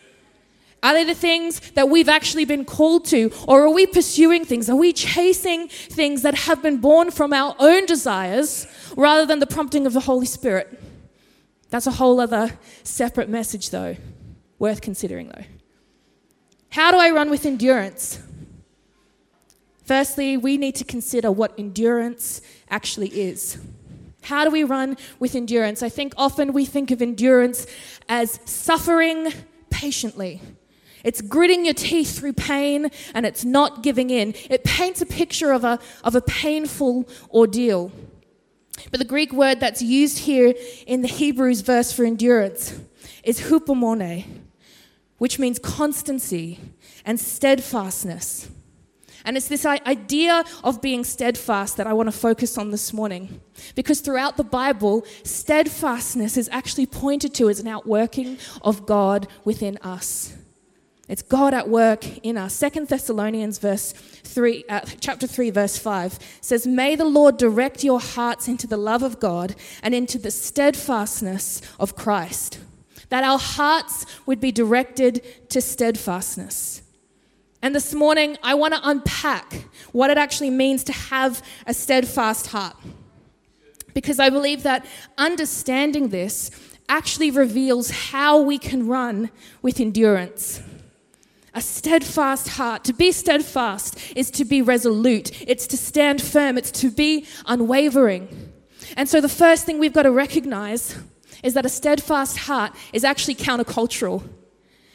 Are 0.84 0.94
they 0.94 1.06
the 1.06 1.16
things 1.16 1.62
that 1.72 1.88
we've 1.88 2.10
actually 2.10 2.44
been 2.44 2.66
called 2.66 3.06
to? 3.06 3.32
Or 3.48 3.64
are 3.64 3.70
we 3.70 3.86
pursuing 3.86 4.44
things? 4.44 4.70
Are 4.70 4.76
we 4.76 4.92
chasing 4.92 5.70
things 5.70 6.24
that 6.24 6.36
have 6.36 6.62
been 6.62 6.78
born 6.78 7.10
from 7.10 7.32
our 7.32 7.56
own 7.58 7.86
desires 7.86 8.68
rather 8.98 9.26
than 9.26 9.40
the 9.40 9.48
prompting 9.48 9.88
of 9.88 9.94
the 9.94 10.02
Holy 10.02 10.26
Spirit? 10.26 10.78
That's 11.70 11.88
a 11.88 11.92
whole 11.92 12.20
other 12.20 12.58
separate 12.84 13.30
message, 13.30 13.70
though, 13.70 13.96
worth 14.58 14.82
considering, 14.82 15.30
though. 15.30 15.46
How 16.70 16.92
do 16.92 16.98
I 16.98 17.10
run 17.10 17.30
with 17.30 17.46
endurance? 17.46 18.20
Firstly, 19.84 20.38
we 20.38 20.58
need 20.58 20.76
to 20.76 20.84
consider 20.84 21.32
what 21.32 21.58
endurance 21.58 22.42
actually 22.70 23.10
is. 23.10 23.58
How 24.22 24.44
do 24.44 24.52
we 24.52 24.64
run 24.64 24.98
with 25.18 25.34
endurance? 25.34 25.82
I 25.82 25.90
think 25.90 26.14
often 26.18 26.54
we 26.54 26.66
think 26.66 26.92
of 26.92 27.02
endurance 27.02 27.66
as 28.08 28.40
suffering 28.46 29.32
patiently. 29.70 30.42
It's 31.04 31.22
gritting 31.22 31.66
your 31.66 31.74
teeth 31.74 32.20
through 32.20 32.34
pain 32.34 32.90
and 33.14 33.26
it's 33.26 33.46
not 33.46 33.82
giving 33.82 34.10
in. 34.10 34.36
It 34.50 34.64
paints 34.64 35.02
a 35.02 35.06
picture 35.06 35.52
of 35.52 35.64
a, 35.64 35.80
of 36.04 36.16
a 36.16 36.22
painful 36.22 37.08
ordeal. 37.32 37.92
But 38.92 39.00
the 39.00 39.06
Greek 39.06 39.32
word 39.34 39.60
that's 39.60 39.82
used 39.82 40.20
here 40.20 40.54
in 40.88 41.02
the 41.02 41.08
Hebrews 41.08 41.62
verse 41.62 41.92
for 41.92 42.06
endurance 42.06 42.80
is 43.24 43.42
hupomone, 43.42 44.26
which 45.18 45.40
means 45.40 45.60
constancy 45.60 46.60
and 47.06 47.20
steadfastness. 47.20 48.50
And 49.26 49.36
it's 49.36 49.48
this 49.48 49.66
idea 49.66 50.44
of 50.64 50.82
being 50.82 51.04
steadfast 51.04 51.78
that 51.78 51.88
I 51.88 51.94
want 51.94 52.08
to 52.08 52.18
focus 52.18 52.58
on 52.58 52.72
this 52.72 52.94
morning. 52.94 53.42
Because 53.76 54.00
throughout 54.00 54.38
the 54.38 54.44
Bible, 54.44 55.06
steadfastness 55.24 56.38
is 56.38 56.50
actually 56.52 56.86
pointed 56.86 57.34
to 57.36 57.50
as 57.50 57.60
an 57.60 57.68
outworking 57.68 58.38
of 58.62 58.86
God 58.86 59.28
within 59.44 59.78
us. 59.80 60.34
It's 61.10 61.24
God 61.24 61.56
at 61.56 61.68
work 61.68 62.06
in 62.20 62.38
us. 62.38 62.54
Second 62.54 62.88
Thessalonians 62.88 63.58
verse 63.58 63.94
3, 63.94 64.64
uh, 64.70 64.82
chapter 65.02 65.26
3, 65.26 65.50
verse 65.50 65.76
5 65.76 66.20
says, 66.40 66.68
May 66.68 66.96
the 66.96 67.04
Lord 67.04 67.38
direct 67.38 67.84
your 67.84 68.00
hearts 68.00 68.48
into 68.48 68.68
the 68.68 68.78
love 68.78 69.02
of 69.02 69.20
God 69.20 69.56
and 69.82 69.96
into 69.96 70.20
the 70.20 70.30
steadfastness 70.30 71.64
of 71.80 71.96
Christ. 71.96 72.60
That 73.10 73.24
our 73.24 73.40
hearts 73.40 74.06
would 74.28 74.40
be 74.40 74.52
directed 74.52 75.50
to 75.50 75.62
steadfastness. 75.62 76.84
And 77.64 77.74
this 77.74 77.92
morning, 77.96 78.38
I 78.44 78.54
want 78.54 78.76
to 78.76 78.80
unpack 78.84 79.66
what 79.92 80.12
it 80.12 80.18
actually 80.20 80.52
means 80.52 80.84
to 80.86 80.94
have 80.94 81.42
a 81.66 81.74
steadfast 81.74 82.48
heart. 82.48 82.76
Because 83.96 84.20
I 84.20 84.30
believe 84.30 84.62
that 84.62 84.86
understanding 85.18 86.10
this 86.10 86.52
actually 86.88 87.32
reveals 87.32 87.90
how 87.90 88.40
we 88.40 88.60
can 88.60 88.88
run 88.88 89.32
with 89.64 89.80
endurance. 89.80 90.62
A 91.54 91.62
steadfast 91.62 92.50
heart. 92.50 92.84
To 92.86 92.94
be 92.94 93.12
steadfast 93.12 93.98
is 94.16 94.30
to 94.32 94.46
be 94.46 94.62
resolute, 94.62 95.42
it's 95.48 95.68
to 95.68 95.78
stand 95.78 96.22
firm, 96.22 96.58
it's 96.58 96.72
to 96.72 96.92
be 96.92 97.26
unwavering. 97.46 98.52
And 98.96 99.08
so, 99.08 99.22
the 99.22 99.30
first 99.30 99.66
thing 99.66 99.80
we've 99.80 99.94
got 99.94 100.04
to 100.04 100.12
recognize 100.12 100.96
is 101.44 101.54
that 101.54 101.66
a 101.66 101.70
steadfast 101.70 102.38
heart 102.38 102.74
is 102.94 103.04
actually 103.04 103.36
countercultural. 103.36 104.24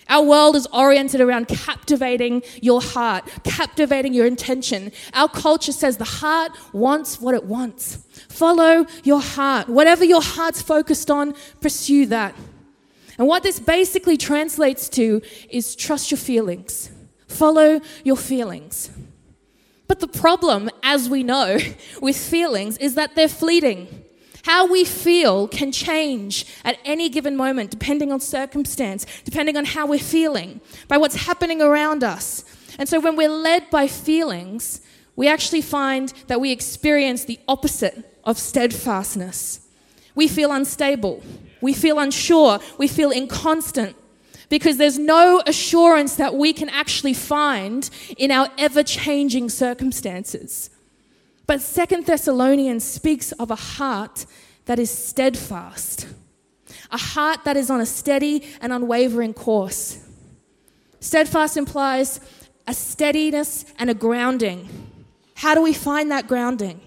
Our 0.08 0.24
world 0.24 0.54
is 0.54 0.66
oriented 0.66 1.20
around 1.20 1.48
captivating 1.48 2.42
your 2.60 2.82
heart, 2.82 3.28
captivating 3.42 4.12
your 4.12 4.26
intention. 4.26 4.92
Our 5.14 5.28
culture 5.28 5.72
says 5.72 5.96
the 5.96 6.04
heart 6.04 6.52
wants 6.72 7.20
what 7.20 7.34
it 7.34 7.44
wants. 7.44 8.04
Follow 8.28 8.86
your 9.02 9.20
heart. 9.20 9.68
Whatever 9.68 10.04
your 10.04 10.22
heart's 10.22 10.60
focused 10.60 11.10
on, 11.10 11.34
pursue 11.60 12.06
that. 12.06 12.34
And 13.18 13.28
what 13.28 13.42
this 13.42 13.60
basically 13.60 14.16
translates 14.16 14.88
to 14.90 15.22
is 15.48 15.76
trust 15.76 16.10
your 16.10 16.18
feelings, 16.18 16.90
follow 17.28 17.80
your 18.04 18.16
feelings. 18.16 18.90
But 19.86 20.00
the 20.00 20.08
problem, 20.08 20.70
as 20.82 21.08
we 21.08 21.22
know, 21.22 21.58
with 22.00 22.16
feelings 22.16 22.78
is 22.78 22.94
that 22.94 23.14
they're 23.14 23.28
fleeting. 23.28 24.04
How 24.44 24.66
we 24.66 24.84
feel 24.84 25.48
can 25.48 25.72
change 25.72 26.46
at 26.64 26.78
any 26.84 27.08
given 27.08 27.34
moment, 27.34 27.70
depending 27.70 28.12
on 28.12 28.20
circumstance, 28.20 29.06
depending 29.24 29.56
on 29.56 29.64
how 29.64 29.86
we're 29.86 29.98
feeling, 29.98 30.60
by 30.86 30.98
what's 30.98 31.26
happening 31.26 31.62
around 31.62 32.04
us. 32.04 32.44
And 32.78 32.86
so 32.88 33.00
when 33.00 33.16
we're 33.16 33.30
led 33.30 33.70
by 33.70 33.86
feelings, 33.88 34.82
we 35.16 35.28
actually 35.28 35.62
find 35.62 36.12
that 36.26 36.40
we 36.40 36.50
experience 36.50 37.24
the 37.24 37.38
opposite 37.48 38.18
of 38.24 38.38
steadfastness. 38.38 39.60
We 40.14 40.28
feel 40.28 40.52
unstable, 40.52 41.22
we 41.64 41.72
feel 41.72 41.98
unsure, 41.98 42.60
we 42.78 42.86
feel 42.86 43.10
inconstant. 43.10 43.96
Because 44.50 44.76
there's 44.76 44.98
no 44.98 45.42
assurance 45.46 46.16
that 46.16 46.34
we 46.34 46.52
can 46.52 46.68
actually 46.68 47.14
find 47.14 47.88
in 48.16 48.30
our 48.30 48.48
ever 48.58 48.82
changing 48.82 49.48
circumstances. 49.48 50.70
But 51.46 51.60
Second 51.60 52.06
Thessalonians 52.06 52.84
speaks 52.84 53.32
of 53.32 53.50
a 53.50 53.56
heart 53.56 54.26
that 54.66 54.78
is 54.78 54.90
steadfast, 54.90 56.06
a 56.90 56.98
heart 56.98 57.44
that 57.44 57.56
is 57.56 57.70
on 57.70 57.80
a 57.80 57.86
steady 57.86 58.44
and 58.60 58.72
unwavering 58.72 59.34
course. 59.34 59.98
Steadfast 61.00 61.56
implies 61.56 62.20
a 62.66 62.74
steadiness 62.74 63.64
and 63.78 63.90
a 63.90 63.94
grounding. 63.94 64.68
How 65.34 65.54
do 65.54 65.62
we 65.62 65.72
find 65.74 66.10
that 66.10 66.28
grounding? 66.28 66.80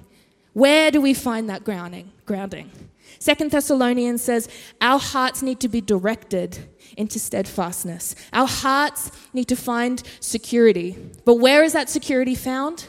Where 0.53 0.89
do 0.89 1.01
we 1.01 1.13
find 1.13 1.49
that 1.49 1.63
grounding? 1.63 2.11
Grounding. 2.25 2.71
Second 3.19 3.51
Thessalonians 3.51 4.21
says 4.21 4.49
our 4.81 4.99
hearts 4.99 5.41
need 5.41 5.59
to 5.61 5.69
be 5.69 5.81
directed 5.81 6.57
into 6.95 7.19
steadfastness. 7.19 8.15
Our 8.33 8.47
hearts 8.47 9.11
need 9.33 9.47
to 9.49 9.55
find 9.55 10.01
security. 10.19 10.97
But 11.25 11.35
where 11.35 11.63
is 11.63 11.73
that 11.73 11.89
security 11.89 12.35
found? 12.35 12.87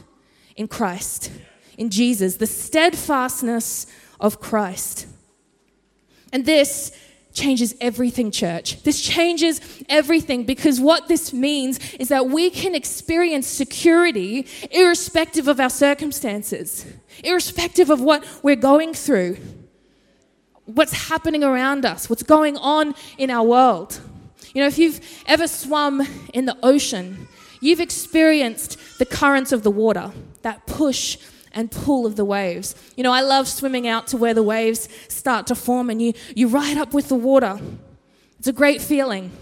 In 0.56 0.66
Christ 0.68 1.30
in 1.78 1.88
Jesus, 1.88 2.36
the 2.36 2.46
steadfastness 2.46 3.86
of 4.20 4.40
Christ. 4.40 5.06
And 6.32 6.44
this 6.44 6.92
changes 7.32 7.74
everything, 7.80 8.32
church. 8.32 8.82
This 8.82 9.00
changes 9.00 9.60
everything 9.88 10.42
because 10.42 10.80
what 10.80 11.06
this 11.06 11.32
means 11.32 11.78
is 11.94 12.08
that 12.08 12.26
we 12.26 12.50
can 12.50 12.74
experience 12.74 13.46
security 13.46 14.46
irrespective 14.72 15.46
of 15.46 15.60
our 15.60 15.70
circumstances, 15.70 16.84
irrespective 17.22 17.90
of 17.90 18.00
what 18.00 18.26
we're 18.42 18.56
going 18.56 18.92
through, 18.92 19.38
what's 20.68 21.08
happening 21.08 21.42
around 21.42 21.84
us, 21.86 22.10
what's 22.10 22.22
going 22.22 22.56
on 22.58 22.94
in 23.16 23.30
our 23.30 23.44
world. 23.44 24.00
You 24.54 24.62
know, 24.62 24.68
if 24.68 24.78
you've 24.78 25.00
ever 25.26 25.48
swum 25.48 26.06
in 26.34 26.44
the 26.44 26.56
ocean, 26.62 27.26
you've 27.60 27.80
experienced 27.80 28.98
the 28.98 29.06
currents 29.06 29.50
of 29.52 29.62
the 29.62 29.70
water, 29.70 30.12
that 30.42 30.66
push 30.66 31.16
and 31.52 31.70
pull 31.70 32.06
of 32.06 32.16
the 32.16 32.24
waves. 32.24 32.74
You 32.96 33.02
know, 33.02 33.12
I 33.12 33.22
love 33.22 33.48
swimming 33.48 33.88
out 33.88 34.06
to 34.08 34.16
where 34.16 34.34
the 34.34 34.42
waves 34.42 34.88
start 35.08 35.46
to 35.46 35.54
form 35.54 35.88
and 35.90 36.00
you, 36.02 36.12
you 36.36 36.48
ride 36.48 36.76
up 36.76 36.92
with 36.92 37.08
the 37.08 37.14
water. 37.14 37.58
It's 38.38 38.48
a 38.48 38.52
great 38.52 38.82
feeling. 38.82 39.32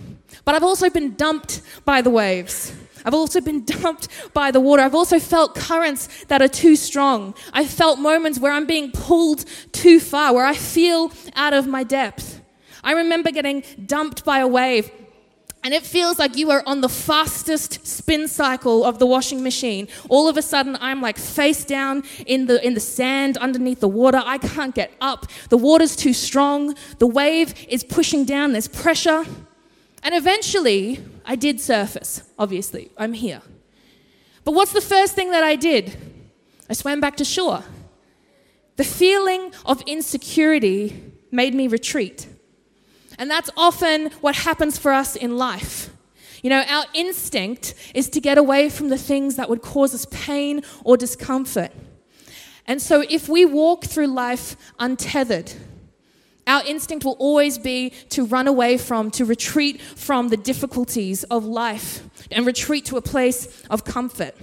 But 0.44 0.54
I've 0.54 0.62
also 0.62 0.88
been 0.88 1.14
dumped 1.14 1.60
by 1.84 2.02
the 2.02 2.10
waves. 2.10 2.72
I've 3.06 3.14
also 3.14 3.40
been 3.40 3.64
dumped 3.80 4.08
by 4.34 4.50
the 4.50 4.60
water. 4.60 4.82
I've 4.82 4.94
also 4.94 5.18
felt 5.18 5.54
currents 5.54 6.24
that 6.24 6.42
are 6.42 6.48
too 6.48 6.76
strong. 6.76 7.34
I've 7.54 7.70
felt 7.70 7.98
moments 7.98 8.38
where 8.38 8.52
I'm 8.52 8.66
being 8.66 8.92
pulled 8.92 9.46
too 9.72 9.98
far, 9.98 10.34
where 10.34 10.44
I 10.44 10.54
feel 10.54 11.10
out 11.34 11.54
of 11.54 11.66
my 11.66 11.84
depth. 11.84 12.42
I 12.84 12.92
remember 12.92 13.30
getting 13.30 13.64
dumped 13.86 14.24
by 14.24 14.40
a 14.40 14.46
wave 14.46 14.90
and 15.66 15.74
it 15.74 15.84
feels 15.84 16.16
like 16.16 16.36
you 16.36 16.52
are 16.52 16.62
on 16.64 16.80
the 16.80 16.88
fastest 16.88 17.84
spin 17.84 18.28
cycle 18.28 18.84
of 18.84 19.00
the 19.00 19.06
washing 19.06 19.42
machine. 19.42 19.88
All 20.08 20.28
of 20.28 20.36
a 20.36 20.42
sudden, 20.42 20.76
I'm 20.80 21.02
like 21.02 21.18
face 21.18 21.64
down 21.64 22.04
in 22.24 22.46
the, 22.46 22.64
in 22.64 22.74
the 22.74 22.80
sand 22.80 23.36
underneath 23.38 23.80
the 23.80 23.88
water. 23.88 24.22
I 24.24 24.38
can't 24.38 24.72
get 24.76 24.92
up. 25.00 25.26
The 25.48 25.56
water's 25.56 25.96
too 25.96 26.12
strong. 26.12 26.76
The 26.98 27.08
wave 27.08 27.52
is 27.68 27.82
pushing 27.82 28.24
down. 28.24 28.52
There's 28.52 28.68
pressure. 28.68 29.24
And 30.04 30.14
eventually, 30.14 31.00
I 31.26 31.34
did 31.36 31.60
surface, 31.60 32.22
obviously. 32.38 32.90
I'm 32.96 33.12
here. 33.12 33.42
But 34.44 34.52
what's 34.52 34.72
the 34.72 34.80
first 34.80 35.14
thing 35.14 35.32
that 35.32 35.42
I 35.42 35.56
did? 35.56 35.96
I 36.70 36.72
swam 36.72 37.00
back 37.00 37.16
to 37.16 37.24
shore. 37.24 37.64
The 38.76 38.84
feeling 38.84 39.52
of 39.64 39.82
insecurity 39.82 41.12
made 41.32 41.54
me 41.54 41.66
retreat. 41.66 42.28
And 43.18 43.28
that's 43.30 43.50
often 43.56 44.10
what 44.20 44.36
happens 44.36 44.78
for 44.78 44.92
us 44.92 45.16
in 45.16 45.36
life. 45.36 45.90
You 46.42 46.50
know, 46.50 46.62
our 46.68 46.84
instinct 46.94 47.74
is 47.94 48.08
to 48.10 48.20
get 48.20 48.38
away 48.38 48.68
from 48.68 48.88
the 48.88 48.98
things 48.98 49.36
that 49.36 49.48
would 49.48 49.62
cause 49.62 49.94
us 49.94 50.06
pain 50.10 50.62
or 50.84 50.96
discomfort. 50.96 51.72
And 52.66 52.80
so 52.80 53.02
if 53.08 53.28
we 53.28 53.44
walk 53.44 53.84
through 53.84 54.08
life 54.08 54.56
untethered, 54.78 55.52
our 56.46 56.64
instinct 56.64 57.04
will 57.04 57.16
always 57.18 57.58
be 57.58 57.90
to 58.10 58.24
run 58.24 58.46
away 58.46 58.78
from, 58.78 59.10
to 59.12 59.24
retreat 59.24 59.80
from 59.80 60.28
the 60.28 60.36
difficulties 60.36 61.24
of 61.24 61.44
life 61.44 62.08
and 62.30 62.46
retreat 62.46 62.84
to 62.86 62.96
a 62.96 63.02
place 63.02 63.62
of 63.68 63.84
comfort. 63.84 64.34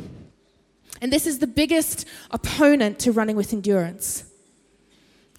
And 1.02 1.12
this 1.12 1.28
is 1.28 1.40
the 1.40 1.48
biggest 1.48 2.06
opponent 2.32 3.00
to 3.00 3.12
running 3.12 3.36
with 3.36 3.54
endurance. 3.54 4.26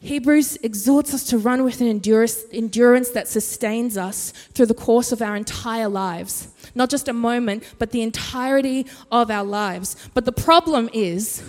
Hebrews 0.00 0.58
exhorts 0.62 1.14
us 1.14 1.24
to 1.28 1.38
run 1.38 1.64
with 1.64 1.80
an 1.80 1.86
endurance, 1.86 2.44
endurance 2.52 3.08
that 3.10 3.26
sustains 3.26 3.96
us 3.96 4.32
through 4.52 4.66
the 4.66 4.74
course 4.74 5.12
of 5.12 5.22
our 5.22 5.34
entire 5.34 5.88
lives. 5.88 6.48
Not 6.74 6.90
just 6.90 7.08
a 7.08 7.14
moment, 7.14 7.64
but 7.78 7.90
the 7.90 8.02
entirety 8.02 8.86
of 9.10 9.30
our 9.30 9.44
lives. 9.44 9.96
But 10.12 10.26
the 10.26 10.32
problem 10.32 10.90
is 10.92 11.42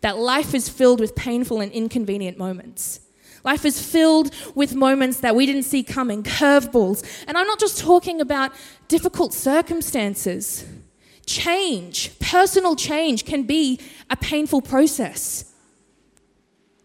that 0.00 0.16
life 0.16 0.54
is 0.54 0.70
filled 0.70 0.98
with 0.98 1.14
painful 1.14 1.60
and 1.60 1.70
inconvenient 1.72 2.38
moments. 2.38 3.00
Life 3.44 3.64
is 3.64 3.80
filled 3.80 4.34
with 4.54 4.74
moments 4.74 5.20
that 5.20 5.34
we 5.34 5.46
didn't 5.46 5.62
see 5.62 5.82
coming, 5.82 6.22
curveballs. 6.22 7.04
And 7.26 7.38
I'm 7.38 7.46
not 7.46 7.58
just 7.58 7.78
talking 7.78 8.20
about 8.20 8.52
difficult 8.88 9.32
circumstances. 9.32 10.64
Change, 11.26 12.18
personal 12.18 12.76
change, 12.76 13.24
can 13.24 13.44
be 13.44 13.80
a 14.10 14.16
painful 14.16 14.60
process. 14.62 15.46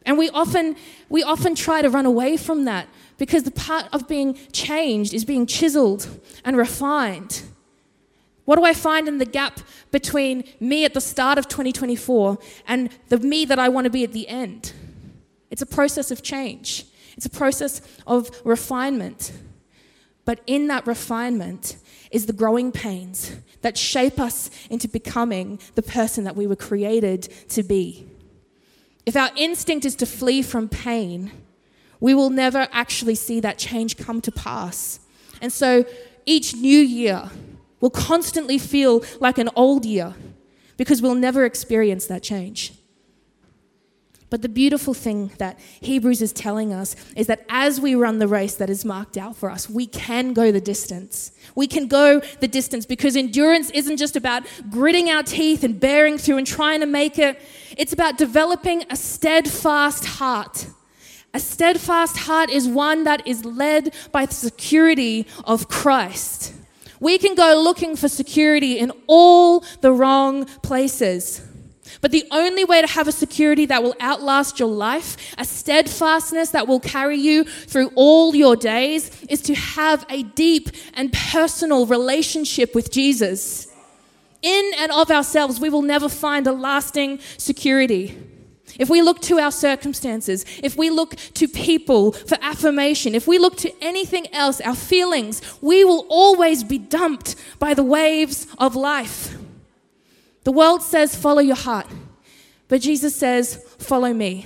And 0.06 0.18
we 0.18 0.30
often, 0.30 0.76
we 1.10 1.24
often 1.24 1.56
try 1.56 1.82
to 1.82 1.90
run 1.90 2.06
away 2.06 2.38
from 2.38 2.66
that 2.66 2.88
because 3.18 3.44
the 3.44 3.52
part 3.52 3.88
of 3.92 4.08
being 4.08 4.38
changed 4.52 5.14
is 5.14 5.26
being 5.26 5.48
chiseled 5.48 6.08
and 6.44 6.56
refined. 6.56 7.42
What 8.46 8.58
do 8.58 8.64
I 8.64 8.74
find 8.74 9.08
in 9.08 9.18
the 9.18 9.26
gap 9.26 9.60
between 9.92 10.44
me 10.60 10.86
at 10.86 10.94
the 10.94 11.02
start 11.02 11.40
of 11.40 11.48
2024 11.48 12.38
and 12.68 12.90
the 13.10 13.18
me 13.18 13.44
that 13.46 13.58
I 13.58 13.70
want 13.70 13.86
to 13.86 13.90
be 13.90 14.04
at 14.04 14.14
the 14.14 14.28
end? 14.28 14.74
It's 15.56 15.62
a 15.62 15.66
process 15.66 16.12
of 16.12 16.22
change, 16.22 16.84
it's 17.16 17.26
a 17.26 17.30
process 17.30 17.82
of 18.06 18.30
refinement. 18.44 19.32
But 20.26 20.42
in 20.46 20.68
that 20.68 20.86
refinement 20.86 21.78
is 22.12 22.26
the 22.26 22.34
growing 22.34 22.74
pains 22.74 23.38
that 23.62 23.78
shape 23.78 24.20
us 24.20 24.50
into 24.70 24.90
becoming 24.90 25.62
the 25.76 25.82
person 25.82 26.26
that 26.26 26.36
we 26.36 26.46
were 26.46 26.58
created 26.58 27.22
to 27.52 27.64
be. 27.64 28.06
If 29.06 29.16
our 29.16 29.30
instinct 29.38 29.86
is 29.86 29.96
to 29.96 30.06
flee 30.06 30.42
from 30.42 30.68
pain, 30.68 31.32
we 32.02 32.14
will 32.14 32.32
never 32.32 32.68
actually 32.74 33.16
see 33.16 33.40
that 33.40 33.58
change 33.58 33.96
come 33.96 34.20
to 34.24 34.34
pass. 34.34 35.00
And 35.42 35.54
so 35.54 35.86
each 36.26 36.54
new 36.54 36.82
year 36.82 37.30
will 37.80 37.92
constantly 37.92 38.58
feel 38.58 39.06
like 39.22 39.38
an 39.38 39.50
old 39.56 39.86
year 39.86 40.16
because 40.76 41.02
we'll 41.02 41.16
never 41.16 41.46
experience 41.46 42.08
that 42.08 42.24
change. 42.24 42.74
But 44.36 44.42
the 44.42 44.50
beautiful 44.50 44.94
thing 44.94 45.32
that 45.38 45.58
Hebrews 45.80 46.22
is 46.22 46.34
telling 46.34 46.74
us 46.74 46.98
is 47.16 47.28
that 47.28 47.46
as 47.48 47.80
we 47.80 47.96
run 47.96 48.20
the 48.20 48.28
race 48.28 48.56
that 48.56 48.70
is 48.70 48.84
marked 48.84 49.16
out 49.16 49.38
for 49.38 49.50
us, 49.50 49.70
we 49.70 49.88
can 49.88 50.34
go 50.34 50.52
the 50.52 50.60
distance. 50.60 51.32
We 51.56 51.68
can 51.68 51.88
go 51.88 52.20
the 52.42 52.48
distance 52.50 52.86
because 52.86 53.16
endurance 53.16 53.70
isn't 53.70 53.96
just 53.96 54.18
about 54.18 54.44
gritting 54.70 55.10
our 55.10 55.24
teeth 55.24 55.64
and 55.64 55.80
bearing 55.80 56.18
through 56.18 56.36
and 56.36 56.46
trying 56.46 56.82
to 56.82 56.86
make 56.86 57.18
it, 57.18 57.40
it's 57.78 57.94
about 57.94 58.18
developing 58.18 58.84
a 58.90 58.98
steadfast 58.98 60.04
heart. 60.04 60.68
A 61.34 61.40
steadfast 61.40 62.18
heart 62.18 62.50
is 62.50 62.68
one 62.68 63.06
that 63.06 63.26
is 63.26 63.46
led 63.46 63.94
by 64.12 64.26
the 64.26 64.34
security 64.34 65.28
of 65.46 65.70
Christ. 65.70 66.54
We 67.00 67.18
can 67.20 67.36
go 67.36 67.62
looking 67.64 67.96
for 67.96 68.10
security 68.10 68.80
in 68.80 68.92
all 69.08 69.62
the 69.80 69.94
wrong 69.94 70.44
places. 70.62 71.42
But 72.06 72.12
the 72.12 72.28
only 72.30 72.64
way 72.64 72.82
to 72.82 72.88
have 72.88 73.08
a 73.08 73.12
security 73.12 73.66
that 73.66 73.82
will 73.82 73.96
outlast 74.00 74.60
your 74.60 74.70
life, 74.70 75.18
a 75.40 75.44
steadfastness 75.44 76.52
that 76.52 76.68
will 76.68 76.80
carry 76.80 77.18
you 77.18 77.46
through 77.46 77.92
all 77.96 78.36
your 78.36 78.56
days, 78.56 79.10
is 79.28 79.42
to 79.42 79.56
have 79.56 80.06
a 80.08 80.22
deep 80.22 80.70
and 80.94 81.12
personal 81.12 81.88
relationship 81.88 82.76
with 82.76 82.92
Jesus. 82.92 83.74
In 84.44 84.72
and 84.78 84.92
of 84.92 85.10
ourselves, 85.10 85.60
we 85.60 85.72
will 85.72 85.82
never 85.82 86.08
find 86.08 86.46
a 86.46 86.52
lasting 86.52 87.22
security. 87.40 88.16
If 88.78 88.88
we 88.88 89.02
look 89.02 89.20
to 89.22 89.40
our 89.40 89.52
circumstances, 89.52 90.46
if 90.62 90.78
we 90.78 90.92
look 90.92 91.16
to 91.16 91.48
people 91.48 92.12
for 92.12 92.38
affirmation, 92.40 93.16
if 93.16 93.28
we 93.28 93.40
look 93.40 93.58
to 93.58 93.74
anything 93.84 94.32
else, 94.32 94.62
our 94.62 94.76
feelings, 94.76 95.42
we 95.60 95.84
will 95.84 96.06
always 96.10 96.64
be 96.64 96.78
dumped 96.78 97.36
by 97.58 97.74
the 97.74 97.82
waves 97.82 98.46
of 98.60 98.76
life. 98.76 99.36
The 100.46 100.52
world 100.52 100.82
says, 100.82 101.16
follow 101.16 101.42
your 101.42 101.56
heart. 101.56 101.88
But 102.68 102.82
Jesus 102.82 103.16
says, 103.16 103.58
follow 103.78 104.14
me. 104.14 104.46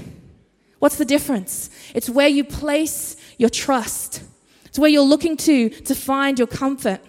What's 0.80 0.96
the 0.96 1.06
difference? 1.06 1.70
It's 1.94 2.10
where 2.10 2.28
you 2.28 2.44
place 2.44 3.16
your 3.38 3.50
trust, 3.50 4.24
it's 4.66 4.80
where 4.80 4.90
you're 4.90 5.04
looking 5.04 5.38
to 5.38 5.70
to 5.70 5.94
find 5.94 6.40
your 6.40 6.48
comfort. 6.48 7.02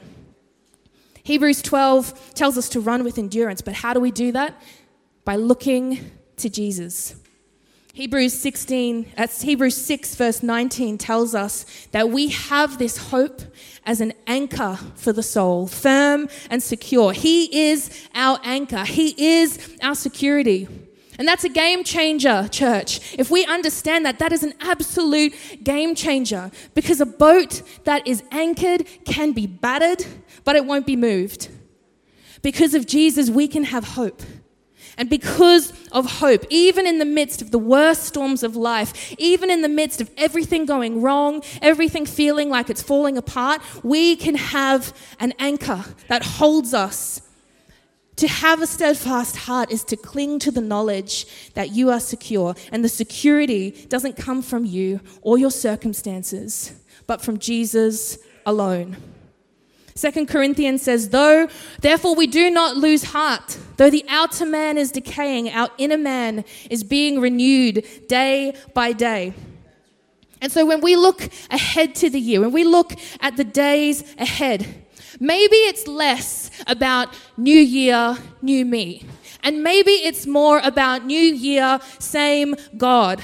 Hebrews 1.23 1.63
12 1.63 2.35
tells 2.35 2.59
us 2.59 2.69
to 2.71 2.81
run 2.81 3.05
with 3.05 3.17
endurance, 3.19 3.61
but 3.61 3.75
how 3.75 3.95
do 3.95 4.01
we 4.01 4.11
do 4.11 4.33
that? 4.33 4.61
By 5.25 5.37
looking 5.37 6.11
to 6.39 6.49
Jesus. 6.49 7.15
Hebrews 7.93 8.33
16, 8.33 9.13
uh, 9.17 9.27
Hebrews 9.27 9.77
6, 9.77 10.15
verse 10.15 10.43
19 10.43 10.97
tells 10.97 11.35
us 11.35 11.87
that 11.93 12.09
we 12.09 12.29
have 12.29 12.79
this 12.79 12.97
hope 12.97 13.43
as 13.91 14.01
an 14.01 14.13
anchor 14.29 14.79
for 14.95 15.13
the 15.13 15.23
soul, 15.23 15.67
firm 15.67 16.29
and 16.49 16.63
secure. 16.63 17.13
He 17.13 17.71
is 17.71 18.07
our 18.15 18.39
anchor, 18.45 18.85
He 18.85 19.09
is 19.41 19.77
our 19.83 19.97
security. 19.97 20.69
And 21.19 21.27
that's 21.27 21.43
a 21.43 21.49
game 21.49 21.83
changer, 21.83 22.49
church. 22.53 23.19
If 23.19 23.33
we 23.33 23.45
understand 23.45 24.07
that, 24.07 24.21
that 24.21 24.33
is 24.33 24.45
an 24.45 24.55
absolute 24.61 25.35
game 25.65 25.97
changer 25.97 26.53
because 26.73 27.01
a 27.01 27.05
boat 27.05 27.63
that 27.83 28.07
is 28.07 28.23
anchored 28.31 28.87
can 29.05 29.33
be 29.33 29.49
battered, 29.49 30.07
but 30.45 30.55
it 30.55 30.65
won't 30.65 30.87
be 30.87 30.95
moved. 30.95 31.49
Because 32.43 32.75
of 32.75 32.87
Jesus, 32.87 33.29
we 33.29 33.49
can 33.49 33.65
have 33.65 33.85
hope. 33.85 34.23
And 34.97 35.09
because 35.09 35.73
of 35.93 36.07
hope, 36.07 36.45
even 36.51 36.87
in 36.87 36.99
the 36.99 37.05
midst 37.05 37.43
of 37.43 37.51
the 37.51 37.59
worst 37.59 38.05
storms 38.05 38.43
of 38.43 38.57
life, 38.57 39.15
even 39.19 39.51
in 39.51 39.63
the 39.63 39.69
midst 39.69 40.01
of 40.01 40.11
everything 40.17 40.67
going 40.67 41.01
wrong, 41.03 41.43
everything 41.63 42.07
feeling 42.07 42.51
like 42.51 42.71
it's 42.71 42.83
falling 42.83 43.17
apart, 43.17 43.63
we 43.83 44.17
can 44.17 44.35
have 44.35 44.95
an 45.19 45.33
anchor 45.39 45.85
that 46.09 46.23
holds 46.23 46.75
us. 46.75 47.23
To 48.17 48.29
have 48.29 48.61
a 48.61 48.67
steadfast 48.67 49.37
heart 49.37 49.71
is 49.71 49.83
to 49.85 49.97
cling 49.97 50.41
to 50.41 50.51
the 50.51 50.61
knowledge 50.61 51.27
that 51.55 51.71
you 51.71 51.89
are 51.89 52.01
secure. 52.01 52.55
And 52.71 52.85
the 52.85 52.89
security 52.89 53.71
doesn't 53.89 54.17
come 54.17 54.43
from 54.43 54.67
you 54.67 55.01
or 55.23 55.39
your 55.39 55.51
circumstances, 55.51 56.75
but 57.07 57.23
from 57.23 57.39
Jesus 57.39 58.19
alone. 58.45 58.99
Second 60.01 60.29
Corinthians 60.29 60.81
says, 60.81 61.11
Though, 61.11 61.47
therefore, 61.83 62.15
we 62.15 62.27
do 62.27 62.51
not 62.51 62.75
lose 62.75 63.05
heart. 63.05 63.59
Though 63.77 63.91
the 63.91 64.07
outer 64.09 64.47
man 64.47 64.79
is 64.79 64.91
decaying, 64.91 65.51
our 65.51 65.69
inner 65.77 65.99
man 65.99 66.47
is 66.71 66.83
being 66.83 67.21
renewed 67.21 67.87
day 68.09 68.55
by 68.73 68.93
day. 68.93 69.35
And 70.41 70.51
so 70.51 70.65
when 70.65 70.81
we 70.81 70.97
look 70.97 71.29
ahead 71.51 71.95
to 71.97 72.09
the 72.09 72.19
year, 72.19 72.41
when 72.41 72.51
we 72.51 72.65
look 72.65 72.95
at 73.21 73.37
the 73.37 73.45
days 73.45 74.03
ahead, 74.17 74.67
maybe 75.21 75.57
it's 75.57 75.87
less 75.87 76.51
about 76.67 77.15
new 77.37 77.61
year, 77.61 78.17
new 78.41 78.65
me. 78.65 79.05
And 79.43 79.63
maybe 79.63 79.93
it's 79.93 80.27
more 80.27 80.61
about 80.61 81.05
new 81.05 81.21
year, 81.21 81.79
same 81.99 82.57
God. 82.79 83.23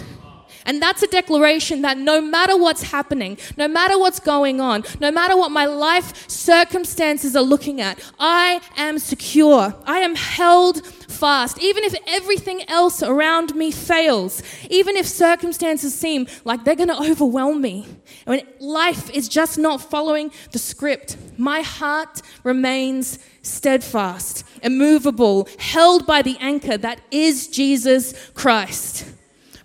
And 0.67 0.83
that's 0.83 1.03
a 1.03 1.07
declaration 1.07 1.83
that 1.83 1.97
no 1.97 2.21
matter 2.21 2.57
what's 2.57 2.83
happening, 2.83 3.39
no 3.57 3.69
matter 3.69 3.99
what's 3.99 4.21
going 4.21 4.61
on, 4.61 4.85
no 5.01 5.13
matter 5.13 5.37
what 5.37 5.53
my 5.53 5.65
life 5.65 6.29
circumstances 6.29 7.37
are 7.37 7.43
looking 7.43 7.81
at, 7.81 7.99
I 8.19 8.61
am 8.77 8.99
secure. 8.99 9.75
I 9.87 10.01
am 10.01 10.17
held 10.17 10.85
fast. 10.85 11.63
Even 11.63 11.85
if 11.85 11.95
everything 12.09 12.69
else 12.69 13.03
around 13.03 13.55
me 13.55 13.71
fails, 13.71 14.43
even 14.69 14.97
if 14.97 15.07
circumstances 15.07 15.95
seem 15.95 16.27
like 16.45 16.65
they're 16.65 16.75
going 16.75 16.89
to 16.89 17.01
overwhelm 17.01 17.63
me, 17.63 17.87
when 18.25 18.43
life 18.59 19.09
is 19.11 19.29
just 19.29 19.59
not 19.59 19.81
following 19.81 20.33
the 20.51 20.59
script, 20.59 21.17
my 21.39 21.61
heart 21.61 22.21
remains 22.43 23.21
steadfast, 23.43 24.45
immovable, 24.65 25.49
held 25.59 26.07
by 26.07 26.23
the 26.23 26.37
anchor 26.41 26.77
that 26.77 27.01
is 27.13 27.47
Jesus 27.47 28.31
Christ 28.35 29.16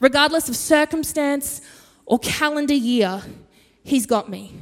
regardless 0.02 0.50
of 0.50 0.58
circumstance 0.58 1.62
or 2.06 2.20
calendar 2.20 2.74
year, 2.74 3.22
He's 3.84 4.06
got 4.06 4.30
me. 4.30 4.54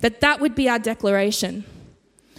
That 0.00 0.20
that 0.20 0.40
would 0.40 0.54
be 0.54 0.68
our 0.68 0.78
declaration. 0.78 1.64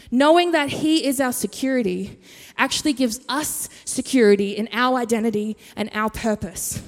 Knowing 0.09 0.51
that 0.51 0.69
He 0.69 1.05
is 1.05 1.19
our 1.19 1.33
security 1.33 2.17
actually 2.57 2.93
gives 2.93 3.19
us 3.27 3.69
security 3.85 4.51
in 4.51 4.69
our 4.71 4.97
identity 4.97 5.57
and 5.75 5.89
our 5.93 6.09
purpose. 6.09 6.81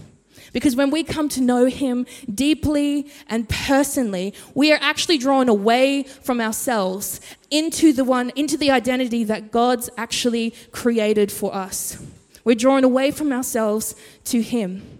Because 0.51 0.75
when 0.75 0.91
we 0.91 1.03
come 1.03 1.29
to 1.29 1.41
know 1.41 1.65
Him 1.65 2.05
deeply 2.33 3.07
and 3.27 3.49
personally, 3.49 4.33
we 4.53 4.71
are 4.71 4.79
actually 4.81 5.17
drawn 5.17 5.49
away 5.49 6.03
from 6.03 6.39
ourselves 6.39 7.19
into 7.49 7.91
the 7.91 8.03
one, 8.03 8.31
into 8.35 8.57
the 8.57 8.69
identity 8.69 9.23
that 9.23 9.51
God's 9.51 9.89
actually 9.97 10.53
created 10.71 11.31
for 11.31 11.53
us. 11.53 12.03
We're 12.43 12.55
drawn 12.55 12.83
away 12.83 13.11
from 13.11 13.31
ourselves 13.31 13.95
to 14.25 14.41
Him. 14.41 14.92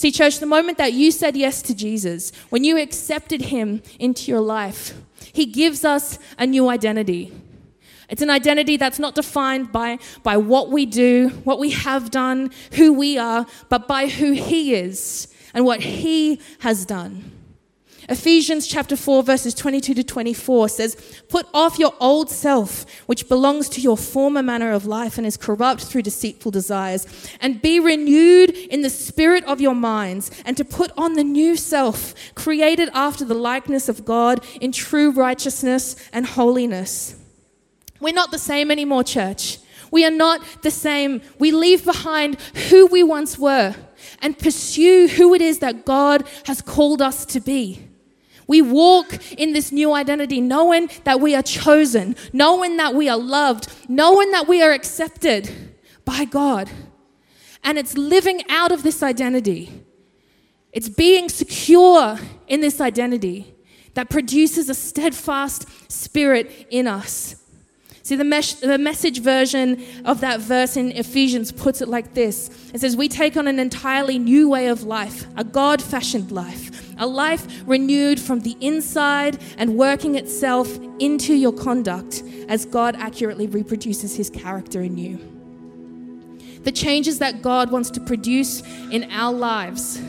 See, 0.00 0.10
church, 0.10 0.38
the 0.38 0.46
moment 0.46 0.78
that 0.78 0.94
you 0.94 1.10
said 1.10 1.36
yes 1.36 1.60
to 1.60 1.74
Jesus, 1.74 2.32
when 2.48 2.64
you 2.64 2.78
accepted 2.78 3.42
him 3.42 3.82
into 3.98 4.30
your 4.30 4.40
life, 4.40 4.94
he 5.34 5.44
gives 5.44 5.84
us 5.84 6.18
a 6.38 6.46
new 6.46 6.70
identity. 6.70 7.30
It's 8.08 8.22
an 8.22 8.30
identity 8.30 8.78
that's 8.78 8.98
not 8.98 9.14
defined 9.14 9.72
by, 9.72 9.98
by 10.22 10.38
what 10.38 10.70
we 10.70 10.86
do, 10.86 11.28
what 11.44 11.58
we 11.58 11.72
have 11.72 12.10
done, 12.10 12.50
who 12.72 12.94
we 12.94 13.18
are, 13.18 13.44
but 13.68 13.86
by 13.86 14.06
who 14.06 14.32
he 14.32 14.74
is 14.74 15.28
and 15.52 15.66
what 15.66 15.82
he 15.82 16.40
has 16.60 16.86
done. 16.86 17.30
Ephesians 18.08 18.66
chapter 18.66 18.96
4, 18.96 19.22
verses 19.22 19.54
22 19.54 19.94
to 19.94 20.02
24 20.02 20.68
says, 20.70 21.22
Put 21.28 21.46
off 21.52 21.78
your 21.78 21.94
old 22.00 22.30
self, 22.30 22.84
which 23.06 23.28
belongs 23.28 23.68
to 23.70 23.80
your 23.80 23.96
former 23.96 24.42
manner 24.42 24.72
of 24.72 24.86
life 24.86 25.18
and 25.18 25.26
is 25.26 25.36
corrupt 25.36 25.84
through 25.84 26.02
deceitful 26.02 26.50
desires, 26.50 27.06
and 27.40 27.60
be 27.60 27.78
renewed 27.78 28.50
in 28.50 28.82
the 28.82 28.90
spirit 28.90 29.44
of 29.44 29.60
your 29.60 29.74
minds, 29.74 30.30
and 30.44 30.56
to 30.56 30.64
put 30.64 30.90
on 30.96 31.12
the 31.12 31.24
new 31.24 31.56
self, 31.56 32.14
created 32.34 32.88
after 32.94 33.24
the 33.24 33.34
likeness 33.34 33.88
of 33.88 34.04
God 34.04 34.44
in 34.60 34.72
true 34.72 35.10
righteousness 35.10 35.94
and 36.12 36.24
holiness. 36.24 37.16
We're 38.00 38.14
not 38.14 38.30
the 38.30 38.38
same 38.38 38.70
anymore, 38.70 39.04
church. 39.04 39.58
We 39.90 40.04
are 40.06 40.10
not 40.10 40.62
the 40.62 40.70
same. 40.70 41.20
We 41.38 41.50
leave 41.50 41.84
behind 41.84 42.40
who 42.70 42.86
we 42.86 43.02
once 43.02 43.38
were 43.38 43.74
and 44.22 44.38
pursue 44.38 45.08
who 45.08 45.34
it 45.34 45.42
is 45.42 45.58
that 45.58 45.84
God 45.84 46.26
has 46.46 46.62
called 46.62 47.02
us 47.02 47.26
to 47.26 47.40
be. 47.40 47.89
We 48.50 48.62
walk 48.62 49.16
in 49.38 49.52
this 49.52 49.70
new 49.70 49.92
identity, 49.92 50.40
knowing 50.40 50.90
that 51.04 51.20
we 51.20 51.36
are 51.36 51.42
chosen, 51.42 52.16
knowing 52.32 52.78
that 52.78 52.96
we 52.96 53.08
are 53.08 53.16
loved, 53.16 53.68
knowing 53.88 54.32
that 54.32 54.48
we 54.48 54.60
are 54.60 54.72
accepted 54.72 55.48
by 56.04 56.24
God. 56.24 56.68
And 57.62 57.78
it's 57.78 57.96
living 57.96 58.42
out 58.48 58.72
of 58.72 58.82
this 58.82 59.04
identity. 59.04 59.84
It's 60.72 60.88
being 60.88 61.28
secure 61.28 62.18
in 62.48 62.60
this 62.60 62.80
identity 62.80 63.54
that 63.94 64.10
produces 64.10 64.68
a 64.68 64.74
steadfast 64.74 65.68
spirit 65.88 66.66
in 66.70 66.88
us. 66.88 67.36
See, 68.02 68.16
the, 68.16 68.24
mes- 68.24 68.54
the 68.54 68.78
message 68.78 69.20
version 69.20 69.80
of 70.04 70.20
that 70.22 70.40
verse 70.40 70.76
in 70.76 70.90
Ephesians 70.90 71.52
puts 71.52 71.80
it 71.80 71.86
like 71.86 72.14
this 72.14 72.50
It 72.74 72.80
says, 72.80 72.96
We 72.96 73.08
take 73.08 73.36
on 73.36 73.46
an 73.46 73.60
entirely 73.60 74.18
new 74.18 74.48
way 74.48 74.66
of 74.66 74.82
life, 74.82 75.26
a 75.36 75.44
God 75.44 75.80
fashioned 75.80 76.32
life, 76.32 76.69
a 77.00 77.06
life 77.06 77.62
renewed 77.66 78.20
from 78.20 78.40
the 78.40 78.56
inside 78.60 79.38
and 79.58 79.76
working 79.76 80.14
itself 80.14 80.78
into 81.00 81.34
your 81.34 81.52
conduct 81.52 82.22
as 82.48 82.64
God 82.64 82.94
accurately 82.94 83.48
reproduces 83.48 84.14
his 84.14 84.30
character 84.30 84.82
in 84.82 84.96
you. 84.96 85.18
The 86.62 86.72
changes 86.72 87.18
that 87.18 87.42
God 87.42 87.70
wants 87.70 87.90
to 87.90 88.00
produce 88.00 88.62
in 88.90 89.10
our 89.10 89.32
lives 89.32 90.00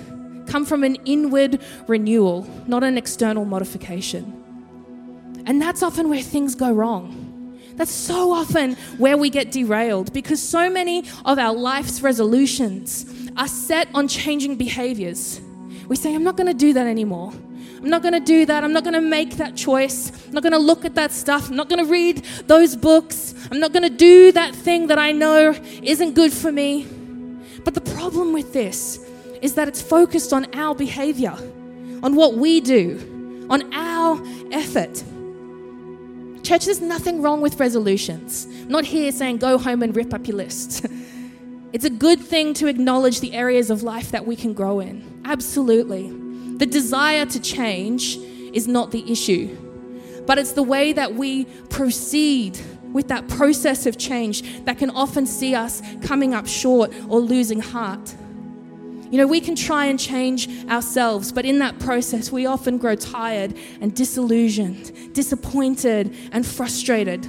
come 0.47 0.65
from 0.65 0.84
an 0.84 0.95
inward 1.06 1.62
renewal, 1.88 2.47
not 2.67 2.84
an 2.84 2.97
external 2.97 3.45
modification. 3.45 4.38
And 5.45 5.62
that's 5.62 5.82
often 5.82 6.10
where 6.10 6.21
things 6.21 6.56
go 6.56 6.71
wrong. 6.71 7.58
That's 7.77 7.91
so 7.91 8.32
often 8.32 8.75
where 8.97 9.17
we 9.17 9.30
get 9.30 9.51
derailed 9.51 10.12
because 10.13 10.41
so 10.41 10.69
many 10.69 11.06
of 11.25 11.39
our 11.39 11.54
life's 11.54 12.01
resolutions 12.01 13.06
are 13.38 13.47
set 13.47 13.88
on 13.93 14.10
changing 14.10 14.58
behaviors. 14.58 15.39
We 15.88 15.96
say, 15.96 16.13
I'm 16.15 16.24
not 16.24 16.38
going 16.38 16.48
to 16.48 16.54
do 16.54 16.74
that 16.74 16.88
anymore. 16.88 17.34
I'm 17.78 17.89
not 17.89 18.02
going 18.02 18.13
to 18.13 18.20
do 18.20 18.46
that. 18.46 18.63
I'm 18.63 18.74
not 18.74 18.84
going 18.84 18.94
to 18.94 19.02
make 19.02 19.38
that 19.38 19.56
choice. 19.56 20.12
I'm 20.28 20.34
not 20.34 20.44
going 20.44 20.54
to 20.54 20.60
look 20.60 20.86
at 20.86 20.96
that 20.96 21.12
stuff. 21.12 21.50
I'm 21.50 21.56
not 21.56 21.67
going 21.67 21.84
to 21.84 21.91
read 21.91 22.17
those 22.48 22.76
books. 22.76 23.34
I'm 23.52 23.60
not 23.60 23.74
going 23.74 23.84
to 23.84 23.89
do 23.89 24.32
that 24.34 24.54
thing 24.54 24.88
that 24.88 25.00
I 25.00 25.12
know 25.12 25.56
isn't 25.82 26.13
good 26.13 26.32
for 26.32 26.52
me. 26.52 26.88
But 27.63 27.74
the 27.74 27.82
problem 27.82 28.34
with 28.34 28.54
this 28.54 29.00
is 29.41 29.56
that 29.56 29.67
it's 29.67 29.82
focused 29.82 30.32
on 30.32 30.46
our 30.54 30.76
behavior, 30.76 31.36
on 32.04 32.15
what 32.15 32.36
we 32.36 32.62
do, 32.62 33.48
on 33.50 33.74
our 33.74 34.22
effort. 34.52 35.04
Church, 36.44 36.65
there's 36.65 36.82
nothing 36.82 37.22
wrong 37.22 37.41
with 37.41 37.60
resolutions. 37.60 38.46
I'm 38.46 38.70
not 38.70 38.86
here 38.86 39.12
saying 39.12 39.38
go 39.38 39.58
home 39.58 39.84
and 39.84 39.96
rip 39.96 40.13
up 40.13 40.28
your 40.28 40.38
list. 40.38 40.86
it's 41.74 41.86
a 41.86 41.90
good 41.90 42.20
thing 42.20 42.54
to 42.56 42.68
acknowledge 42.68 43.20
the 43.20 43.34
areas 43.34 43.70
of 43.70 43.84
life 43.84 44.12
that 44.12 44.26
we 44.26 44.36
can 44.36 44.54
grow 44.54 44.80
in. 44.80 45.22
Absolutely. 45.26 46.10
The 46.58 46.66
desire 46.66 47.26
to 47.26 47.40
change 47.40 48.18
is 48.54 48.68
not 48.68 48.92
the 48.92 49.10
issue, 49.12 49.56
but 50.26 50.38
it's 50.38 50.52
the 50.52 50.64
way 50.64 50.94
that 50.94 51.16
we 51.16 51.46
proceed 51.70 52.60
with 52.92 53.08
that 53.08 53.28
process 53.30 53.86
of 53.86 53.98
change 53.98 54.64
that 54.66 54.78
can 54.78 54.90
often 54.90 55.26
see 55.26 55.56
us 55.56 55.82
coming 56.04 56.34
up 56.34 56.48
short 56.48 56.94
or 57.08 57.20
losing 57.20 57.60
heart. 57.60 58.16
You 59.10 59.18
know, 59.18 59.28
we 59.28 59.42
can 59.42 59.56
try 59.56 59.88
and 59.88 60.00
change 60.00 60.48
ourselves, 60.70 61.34
but 61.34 61.46
in 61.46 61.60
that 61.60 61.80
process, 61.80 62.32
we 62.32 62.46
often 62.46 62.78
grow 62.78 62.96
tired 62.96 63.58
and 63.82 63.94
disillusioned, 63.94 65.14
disappointed, 65.14 66.16
and 66.32 66.46
frustrated. 66.46 67.28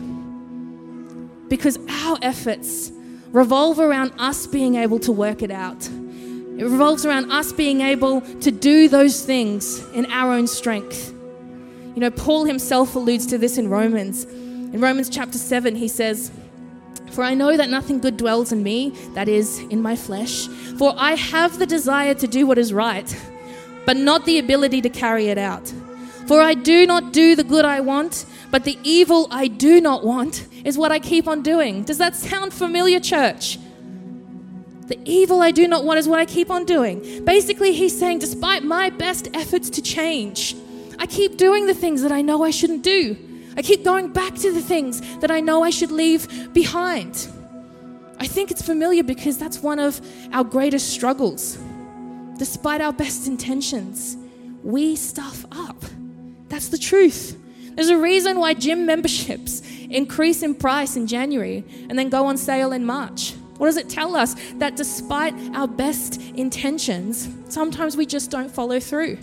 Because 1.48 1.78
our 1.88 2.18
efforts 2.22 2.91
revolve 3.32 3.80
around 3.80 4.12
us 4.18 4.46
being 4.46 4.76
able 4.76 4.98
to 5.00 5.12
work 5.12 5.42
it 5.42 5.50
out. 5.50 5.88
It 5.88 6.64
revolves 6.64 7.04
around 7.04 7.32
us 7.32 7.52
being 7.52 7.80
able 7.80 8.20
to 8.20 8.50
do 8.50 8.88
those 8.88 9.24
things 9.24 9.80
in 9.94 10.06
our 10.06 10.32
own 10.32 10.46
strength. 10.46 11.12
You 11.94 12.00
know, 12.00 12.10
Paul 12.10 12.44
himself 12.44 12.94
alludes 12.94 13.26
to 13.26 13.38
this 13.38 13.58
in 13.58 13.68
Romans. 13.68 14.24
In 14.24 14.80
Romans 14.80 15.08
chapter 15.08 15.38
7, 15.38 15.74
he 15.74 15.88
says, 15.88 16.30
for 17.12 17.22
I 17.22 17.34
know 17.34 17.58
that 17.58 17.68
nothing 17.68 17.98
good 17.98 18.16
dwells 18.16 18.52
in 18.52 18.62
me, 18.62 18.90
that 19.12 19.28
is, 19.28 19.58
in 19.58 19.82
my 19.82 19.96
flesh. 19.96 20.46
For 20.78 20.94
I 20.96 21.12
have 21.12 21.58
the 21.58 21.66
desire 21.66 22.14
to 22.14 22.26
do 22.26 22.46
what 22.46 22.56
is 22.56 22.72
right, 22.72 23.14
but 23.84 23.98
not 23.98 24.24
the 24.24 24.38
ability 24.38 24.80
to 24.80 24.88
carry 24.88 25.28
it 25.28 25.36
out. 25.36 25.70
For 26.26 26.40
I 26.40 26.54
do 26.54 26.86
not 26.86 27.12
do 27.12 27.34
the 27.34 27.44
good 27.44 27.64
I 27.64 27.80
want, 27.80 28.26
but 28.50 28.64
the 28.64 28.78
evil 28.82 29.28
I 29.30 29.48
do 29.48 29.80
not 29.80 30.04
want 30.04 30.46
is 30.64 30.78
what 30.78 30.92
I 30.92 30.98
keep 30.98 31.26
on 31.26 31.42
doing. 31.42 31.82
Does 31.82 31.98
that 31.98 32.14
sound 32.14 32.52
familiar, 32.52 33.00
church? 33.00 33.58
The 34.86 34.98
evil 35.04 35.40
I 35.40 35.50
do 35.50 35.66
not 35.66 35.84
want 35.84 35.98
is 35.98 36.06
what 36.06 36.18
I 36.18 36.26
keep 36.26 36.50
on 36.50 36.64
doing. 36.64 37.24
Basically, 37.24 37.72
he's 37.72 37.98
saying, 37.98 38.18
despite 38.18 38.62
my 38.62 38.90
best 38.90 39.28
efforts 39.34 39.70
to 39.70 39.82
change, 39.82 40.54
I 40.98 41.06
keep 41.06 41.36
doing 41.36 41.66
the 41.66 41.74
things 41.74 42.02
that 42.02 42.12
I 42.12 42.20
know 42.22 42.44
I 42.44 42.50
shouldn't 42.50 42.82
do. 42.82 43.16
I 43.56 43.62
keep 43.62 43.84
going 43.84 44.12
back 44.12 44.34
to 44.36 44.52
the 44.52 44.60
things 44.60 45.00
that 45.18 45.30
I 45.30 45.40
know 45.40 45.62
I 45.62 45.70
should 45.70 45.90
leave 45.90 46.52
behind. 46.52 47.28
I 48.18 48.26
think 48.26 48.50
it's 48.50 48.62
familiar 48.62 49.02
because 49.02 49.38
that's 49.38 49.60
one 49.60 49.78
of 49.78 50.00
our 50.32 50.44
greatest 50.44 50.90
struggles. 50.90 51.58
Despite 52.38 52.80
our 52.80 52.92
best 52.92 53.26
intentions, 53.26 54.16
we 54.62 54.96
stuff 54.96 55.44
up. 55.52 55.82
That's 56.52 56.68
the 56.68 56.76
truth. 56.76 57.34
There's 57.76 57.88
a 57.88 57.96
reason 57.96 58.38
why 58.38 58.52
gym 58.52 58.84
memberships 58.84 59.62
increase 59.88 60.42
in 60.42 60.54
price 60.54 60.96
in 60.96 61.06
January 61.06 61.64
and 61.88 61.98
then 61.98 62.10
go 62.10 62.26
on 62.26 62.36
sale 62.36 62.72
in 62.72 62.84
March. 62.84 63.32
What 63.56 63.68
does 63.68 63.78
it 63.78 63.88
tell 63.88 64.14
us? 64.14 64.36
That 64.56 64.76
despite 64.76 65.32
our 65.56 65.66
best 65.66 66.20
intentions, 66.34 67.30
sometimes 67.48 67.96
we 67.96 68.04
just 68.04 68.30
don't 68.30 68.50
follow 68.50 68.80
through. 68.80 69.16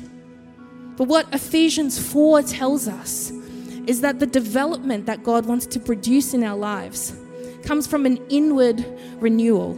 But 0.97 1.03
what 1.03 1.31
Ephesians 1.31 1.99
4 1.99 2.41
tells 2.41 2.87
us 2.87 3.29
is 3.85 4.01
that 4.01 4.17
the 4.17 4.25
development 4.25 5.05
that 5.05 5.21
God 5.21 5.45
wants 5.45 5.67
to 5.67 5.79
produce 5.79 6.33
in 6.33 6.43
our 6.43 6.57
lives 6.57 7.15
comes 7.61 7.85
from 7.85 8.07
an 8.07 8.17
inward 8.29 8.83
renewal, 9.19 9.75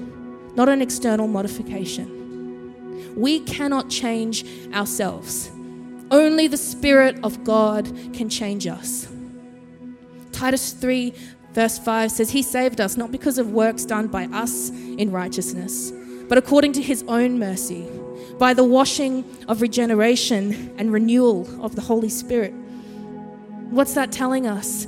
not 0.56 0.70
an 0.70 0.82
external 0.82 1.28
modification. 1.28 3.14
We 3.18 3.42
cannot 3.42 3.90
change 3.90 4.46
ourselves. 4.74 5.51
Only 6.12 6.47
the 6.47 6.58
Spirit 6.58 7.17
of 7.24 7.43
God 7.43 7.86
can 8.13 8.30
change 8.30 8.67
us. 8.67 9.08
Titus 10.32 10.74
3, 10.74 11.13
verse 11.54 11.80
5 11.80 12.12
says, 12.12 12.30
He 12.30 12.43
saved 12.43 12.80
us 12.80 12.97
not 12.97 13.12
because 13.12 13.38
of 13.38 13.52
works 13.52 13.86
done 13.86 14.08
by 14.08 14.26
us 14.26 14.69
in 14.69 15.12
righteousness, 15.12 15.91
but 16.30 16.38
according 16.38 16.74
to 16.74 16.82
His 16.82 17.04
own 17.08 17.39
mercy, 17.39 17.88
by 18.38 18.54
the 18.54 18.63
washing 18.63 19.26
of 19.47 19.62
regeneration 19.62 20.76
and 20.78 20.91
renewal 20.91 21.47
of 21.63 21.76
the 21.76 21.82
Holy 21.82 22.10
Spirit 22.10 22.54
What's 23.71 23.93
that 23.93 24.12
telling 24.12 24.47
us? 24.47 24.86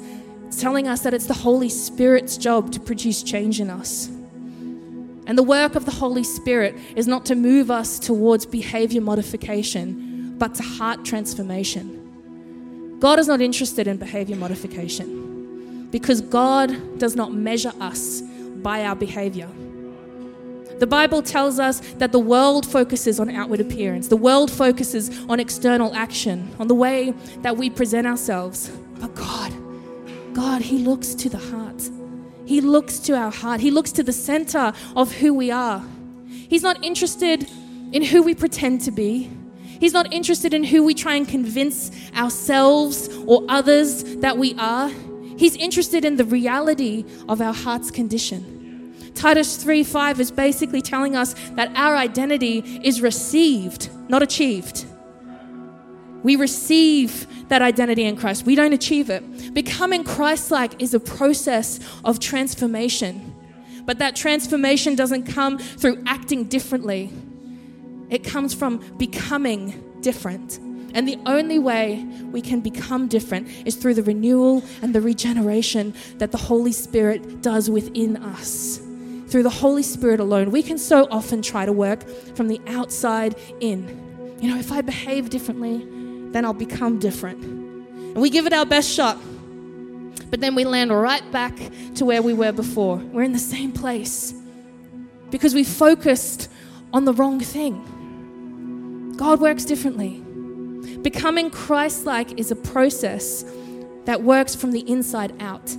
It's 0.47 0.59
telling 0.59 0.89
us 0.89 1.03
that 1.03 1.13
it's 1.13 1.25
the 1.25 1.33
Holy 1.33 1.69
Spirit's 1.69 2.35
job 2.35 2.73
to 2.73 2.81
produce 2.81 3.23
change 3.23 3.61
in 3.61 3.69
us. 3.69 4.07
And 5.25 5.37
the 5.37 5.43
work 5.43 5.75
of 5.75 5.85
the 5.85 5.91
Holy 5.91 6.25
Spirit 6.25 6.75
is 6.97 7.07
not 7.07 7.25
to 7.27 7.35
move 7.35 7.71
us 7.71 7.97
towards 7.97 8.45
behavior 8.45 8.99
modification, 8.99 10.12
but 10.37 10.55
to 10.55 10.63
heart 10.63 11.05
transformation. 11.05 12.97
God 12.99 13.19
is 13.19 13.27
not 13.27 13.41
interested 13.41 13.87
in 13.87 13.97
behavior 13.97 14.35
modification 14.35 15.87
because 15.91 16.21
God 16.21 16.97
does 16.97 17.15
not 17.15 17.33
measure 17.33 17.73
us 17.79 18.21
by 18.61 18.85
our 18.85 18.95
behavior. 18.95 19.49
The 20.79 20.87
Bible 20.87 21.21
tells 21.21 21.59
us 21.59 21.79
that 21.97 22.11
the 22.11 22.19
world 22.19 22.65
focuses 22.65 23.19
on 23.19 23.29
outward 23.29 23.59
appearance, 23.59 24.07
the 24.07 24.17
world 24.17 24.51
focuses 24.51 25.11
on 25.29 25.39
external 25.39 25.93
action, 25.95 26.53
on 26.59 26.67
the 26.67 26.75
way 26.75 27.13
that 27.37 27.55
we 27.55 27.69
present 27.69 28.07
ourselves. 28.07 28.69
But 28.99 29.13
God, 29.15 29.53
God, 30.33 30.61
He 30.61 30.79
looks 30.79 31.13
to 31.15 31.29
the 31.29 31.37
heart. 31.37 31.89
He 32.45 32.59
looks 32.59 32.99
to 32.99 33.15
our 33.15 33.31
heart. 33.31 33.61
He 33.61 33.71
looks 33.71 33.91
to 33.93 34.03
the 34.03 34.11
center 34.11 34.73
of 34.95 35.11
who 35.13 35.33
we 35.33 35.51
are. 35.51 35.83
He's 36.27 36.63
not 36.63 36.83
interested 36.83 37.49
in 37.91 38.03
who 38.03 38.23
we 38.23 38.33
pretend 38.35 38.81
to 38.81 38.91
be. 38.91 39.29
He's 39.83 39.91
not 39.91 40.13
interested 40.13 40.53
in 40.53 40.63
who 40.63 40.81
we 40.81 40.93
try 40.93 41.15
and 41.15 41.27
convince 41.27 41.91
ourselves 42.15 43.09
or 43.27 43.43
others 43.49 44.15
that 44.19 44.37
we 44.37 44.55
are. 44.57 44.89
He's 45.35 45.57
interested 45.57 46.05
in 46.05 46.15
the 46.15 46.23
reality 46.23 47.03
of 47.27 47.41
our 47.41 47.53
heart's 47.53 47.91
condition. 47.91 48.95
Titus 49.13 49.57
3 49.57 49.83
5 49.83 50.21
is 50.21 50.31
basically 50.31 50.81
telling 50.81 51.17
us 51.17 51.33
that 51.55 51.69
our 51.75 51.97
identity 51.97 52.59
is 52.81 53.01
received, 53.01 53.89
not 54.07 54.23
achieved. 54.23 54.85
We 56.23 56.37
receive 56.37 57.27
that 57.49 57.61
identity 57.61 58.05
in 58.05 58.15
Christ, 58.15 58.45
we 58.45 58.55
don't 58.55 58.71
achieve 58.71 59.09
it. 59.09 59.53
Becoming 59.53 60.05
Christ 60.05 60.49
like 60.49 60.81
is 60.81 60.93
a 60.93 60.99
process 61.01 61.81
of 62.05 62.21
transformation. 62.21 63.35
But 63.83 63.99
that 63.99 64.15
transformation 64.15 64.95
doesn't 64.95 65.23
come 65.23 65.57
through 65.57 66.01
acting 66.07 66.45
differently, 66.45 67.11
it 68.09 68.23
comes 68.23 68.53
from 68.53 68.77
becoming 68.97 69.97
different. 70.01 70.59
And 70.93 71.07
the 71.07 71.17
only 71.25 71.57
way 71.57 72.05
we 72.31 72.41
can 72.41 72.61
become 72.61 73.07
different 73.07 73.47
is 73.65 73.75
through 73.75 73.95
the 73.95 74.03
renewal 74.03 74.63
and 74.81 74.93
the 74.93 75.01
regeneration 75.01 75.93
that 76.17 76.31
the 76.31 76.37
Holy 76.37 76.71
Spirit 76.71 77.41
does 77.41 77.69
within 77.69 78.17
us 78.17 78.79
through 79.33 79.41
the 79.41 79.49
Holy 79.49 79.81
Spirit 79.81 80.19
alone. 80.19 80.51
We 80.51 80.61
can 80.61 80.77
so 80.77 81.07
often 81.09 81.41
try 81.41 81.65
to 81.65 81.71
work 81.71 82.07
from 82.35 82.49
the 82.49 82.61
outside 82.67 83.35
in. 83.59 84.37
You 84.39 84.49
know, 84.49 84.59
if 84.59 84.71
I 84.71 84.81
behave 84.81 85.31
differently, 85.31 85.83
then 86.31 86.45
I'll 86.45 86.53
become 86.53 86.99
different. 86.99 87.43
And 87.43 88.17
we 88.17 88.29
give 88.29 88.45
it 88.45 88.53
our 88.53 88.65
best 88.65 88.87
shot. 88.87 89.17
But 90.29 90.39
then 90.39 90.53
we 90.53 90.65
land 90.65 90.91
right 90.91 91.31
back 91.31 91.57
to 91.95 92.05
where 92.05 92.21
we 92.21 92.33
were 92.33 92.51
before. 92.51 92.97
We're 92.97 93.23
in 93.23 93.33
the 93.33 93.39
same 93.39 93.71
place 93.71 94.35
because 95.31 95.55
we 95.55 95.63
focused 95.63 96.47
on 96.93 97.05
the 97.05 97.13
wrong 97.13 97.39
thing. 97.39 99.15
God 99.17 99.41
works 99.41 99.65
differently. 99.65 100.21
Becoming 101.01 101.49
Christ 101.49 102.05
like 102.05 102.39
is 102.39 102.51
a 102.51 102.55
process 102.55 103.43
that 104.05 104.21
works 104.21 104.55
from 104.55 104.71
the 104.71 104.87
inside 104.89 105.33
out. 105.41 105.75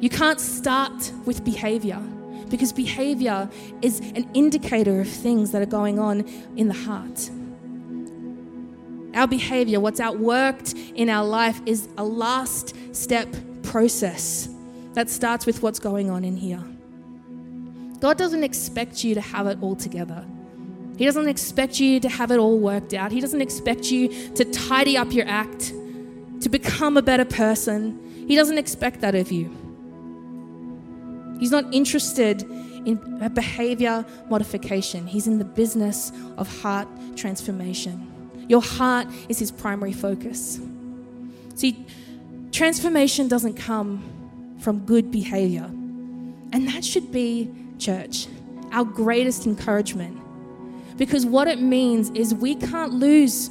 You 0.00 0.08
can't 0.08 0.40
start 0.40 1.12
with 1.24 1.44
behavior 1.44 2.00
because 2.48 2.72
behavior 2.72 3.48
is 3.80 4.00
an 4.00 4.28
indicator 4.34 5.00
of 5.00 5.08
things 5.08 5.52
that 5.52 5.62
are 5.62 5.66
going 5.66 5.98
on 5.98 6.20
in 6.56 6.68
the 6.68 6.74
heart. 6.74 7.30
Our 9.14 9.26
behavior, 9.26 9.80
what's 9.80 10.00
outworked 10.00 10.94
in 10.94 11.08
our 11.08 11.24
life, 11.24 11.60
is 11.66 11.88
a 11.98 12.04
last 12.04 12.74
step 12.94 13.28
process 13.62 14.48
that 14.94 15.08
starts 15.08 15.46
with 15.46 15.62
what's 15.62 15.78
going 15.78 16.10
on 16.10 16.24
in 16.24 16.36
here. 16.36 16.62
God 18.02 18.18
doesn't 18.18 18.42
expect 18.42 19.04
you 19.04 19.14
to 19.14 19.20
have 19.20 19.46
it 19.46 19.58
all 19.60 19.76
together. 19.76 20.26
He 20.98 21.04
doesn't 21.04 21.28
expect 21.28 21.78
you 21.78 22.00
to 22.00 22.08
have 22.08 22.32
it 22.32 22.38
all 22.38 22.58
worked 22.58 22.94
out. 22.94 23.12
He 23.12 23.20
doesn't 23.20 23.40
expect 23.40 23.92
you 23.92 24.08
to 24.34 24.44
tidy 24.44 24.96
up 24.96 25.12
your 25.12 25.24
act, 25.28 25.72
to 26.40 26.48
become 26.48 26.96
a 26.96 27.02
better 27.02 27.24
person. 27.24 28.26
He 28.26 28.34
doesn't 28.34 28.58
expect 28.58 29.02
that 29.02 29.14
of 29.14 29.30
you. 29.30 29.56
He's 31.38 31.52
not 31.52 31.72
interested 31.72 32.42
in 32.42 32.96
behavior 33.34 34.04
modification, 34.28 35.06
He's 35.06 35.28
in 35.28 35.38
the 35.38 35.44
business 35.44 36.10
of 36.36 36.48
heart 36.60 36.88
transformation. 37.14 38.44
Your 38.48 38.62
heart 38.62 39.06
is 39.28 39.38
His 39.38 39.52
primary 39.52 39.92
focus. 39.92 40.60
See, 41.54 41.86
transformation 42.50 43.28
doesn't 43.28 43.54
come 43.54 44.56
from 44.58 44.80
good 44.86 45.12
behavior. 45.12 45.66
And 46.52 46.66
that 46.66 46.84
should 46.84 47.12
be, 47.12 47.61
church, 47.82 48.26
our 48.72 48.84
greatest 48.84 49.46
encouragement. 49.46 50.18
Because 50.96 51.26
what 51.26 51.48
it 51.48 51.60
means 51.60 52.10
is 52.10 52.34
we 52.34 52.54
can't 52.54 52.92
lose 52.92 53.50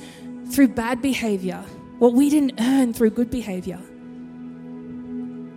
through 0.51 0.69
bad 0.69 1.01
behavior 1.01 1.63
what 1.99 2.13
we 2.13 2.29
didn't 2.29 2.53
earn 2.59 2.93
through 2.93 3.11
good 3.11 3.29
behavior. 3.29 3.79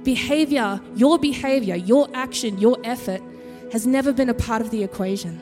Behavior, 0.03 0.81
your 0.95 1.19
behavior, 1.19 1.75
your 1.75 2.09
action, 2.13 2.59
your 2.59 2.77
effort 2.85 3.23
has 3.73 3.87
never 3.87 4.13
been 4.13 4.29
a 4.29 4.35
part 4.35 4.61
of 4.61 4.71
the 4.71 4.83
equation. 4.83 5.39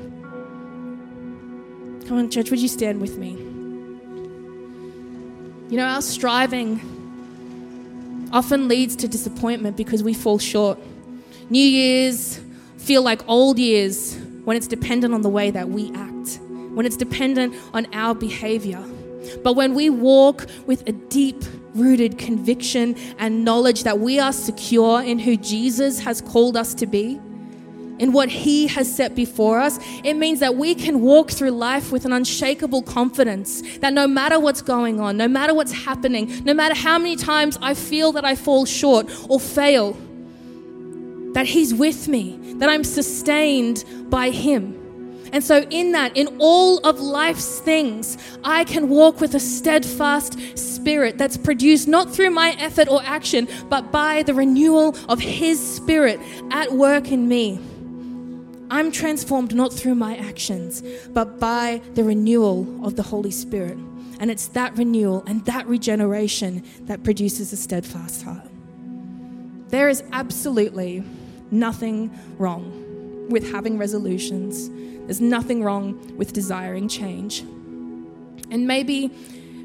Come 2.06 2.18
on, 2.18 2.30
church, 2.30 2.50
would 2.50 2.60
you 2.60 2.68
stand 2.68 3.00
with 3.00 3.18
me? 3.18 3.30
You 5.70 5.78
know, 5.78 5.86
our 5.86 6.02
striving 6.02 6.80
often 8.32 8.68
leads 8.68 8.94
to 8.96 9.08
disappointment 9.08 9.76
because 9.76 10.02
we 10.02 10.14
fall 10.14 10.38
short. 10.38 10.78
New 11.50 11.58
Year's 11.64 12.38
feel 12.82 13.02
like 13.02 13.26
old 13.28 13.58
years 13.58 14.16
when 14.44 14.56
it's 14.56 14.66
dependent 14.66 15.14
on 15.14 15.22
the 15.22 15.28
way 15.28 15.50
that 15.50 15.68
we 15.68 15.92
act, 15.94 16.40
when 16.74 16.84
it's 16.84 16.96
dependent 16.96 17.54
on 17.72 17.86
our 17.94 18.14
behavior. 18.14 18.82
But 19.44 19.54
when 19.54 19.74
we 19.74 19.88
walk 19.88 20.46
with 20.66 20.86
a 20.88 20.92
deep 20.92 21.42
rooted 21.74 22.18
conviction 22.18 22.96
and 23.18 23.44
knowledge 23.44 23.84
that 23.84 24.00
we 24.00 24.18
are 24.18 24.32
secure 24.32 25.00
in 25.00 25.18
who 25.18 25.36
Jesus 25.36 26.00
has 26.00 26.20
called 26.20 26.56
us 26.56 26.74
to 26.74 26.86
be, 26.86 27.20
in 27.98 28.12
what 28.12 28.28
He 28.28 28.66
has 28.66 28.92
set 28.92 29.14
before 29.14 29.60
us, 29.60 29.78
it 30.02 30.14
means 30.14 30.40
that 30.40 30.56
we 30.56 30.74
can 30.74 31.02
walk 31.02 31.30
through 31.30 31.52
life 31.52 31.92
with 31.92 32.04
an 32.04 32.12
unshakable 32.12 32.82
confidence 32.82 33.62
that 33.78 33.92
no 33.92 34.08
matter 34.08 34.40
what's 34.40 34.60
going 34.60 34.98
on, 34.98 35.16
no 35.16 35.28
matter 35.28 35.54
what's 35.54 35.72
happening, 35.72 36.42
no 36.44 36.52
matter 36.52 36.74
how 36.74 36.98
many 36.98 37.14
times 37.14 37.56
I 37.62 37.74
feel 37.74 38.10
that 38.12 38.24
I 38.24 38.34
fall 38.34 38.64
short 38.64 39.08
or 39.28 39.38
fail, 39.38 39.96
that 41.32 41.46
He's 41.46 41.74
with 41.74 42.08
me, 42.08 42.38
that 42.58 42.68
I'm 42.68 42.84
sustained 42.84 43.84
by 44.08 44.30
Him. 44.30 44.78
And 45.32 45.42
so, 45.42 45.62
in 45.70 45.92
that, 45.92 46.14
in 46.14 46.28
all 46.38 46.78
of 46.86 47.00
life's 47.00 47.58
things, 47.58 48.18
I 48.44 48.64
can 48.64 48.90
walk 48.90 49.18
with 49.20 49.34
a 49.34 49.40
steadfast 49.40 50.38
spirit 50.58 51.16
that's 51.16 51.38
produced 51.38 51.88
not 51.88 52.14
through 52.14 52.30
my 52.30 52.54
effort 52.58 52.86
or 52.88 53.02
action, 53.02 53.48
but 53.70 53.90
by 53.90 54.22
the 54.24 54.34
renewal 54.34 54.94
of 55.08 55.20
His 55.20 55.58
Spirit 55.58 56.20
at 56.50 56.72
work 56.72 57.10
in 57.10 57.28
me. 57.28 57.58
I'm 58.70 58.92
transformed 58.92 59.54
not 59.54 59.72
through 59.72 59.94
my 59.94 60.16
actions, 60.16 60.82
but 61.10 61.40
by 61.40 61.80
the 61.94 62.04
renewal 62.04 62.86
of 62.86 62.96
the 62.96 63.02
Holy 63.02 63.30
Spirit. 63.30 63.78
And 64.20 64.30
it's 64.30 64.48
that 64.48 64.76
renewal 64.76 65.24
and 65.26 65.44
that 65.46 65.66
regeneration 65.66 66.62
that 66.82 67.04
produces 67.04 67.52
a 67.52 67.56
steadfast 67.56 68.22
heart. 68.22 68.46
There 69.68 69.88
is 69.88 70.02
absolutely 70.12 71.02
nothing 71.52 72.10
wrong 72.38 73.28
with 73.28 73.52
having 73.52 73.78
resolutions 73.78 74.70
there's 75.06 75.20
nothing 75.20 75.62
wrong 75.62 76.16
with 76.16 76.32
desiring 76.32 76.88
change. 76.88 77.40
And 78.50 78.66
maybe, 78.66 79.10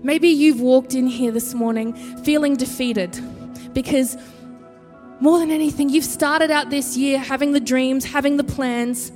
maybe 0.03 0.29
you've 0.29 0.59
walked 0.61 0.95
in 0.95 1.07
here 1.07 1.31
this 1.31 1.53
morning 1.53 1.93
feeling 2.23 2.55
defeated 2.55 3.17
because 3.73 4.17
more 5.19 5.39
than 5.39 5.51
anything, 5.51 5.89
you've 5.89 6.05
started 6.05 6.51
out 6.51 6.69
this 6.69 6.97
year 6.97 7.19
having 7.19 7.51
the 7.51 7.59
dreams, 7.59 8.05
having 8.05 8.37
the 8.37 8.43
plans, 8.43 9.09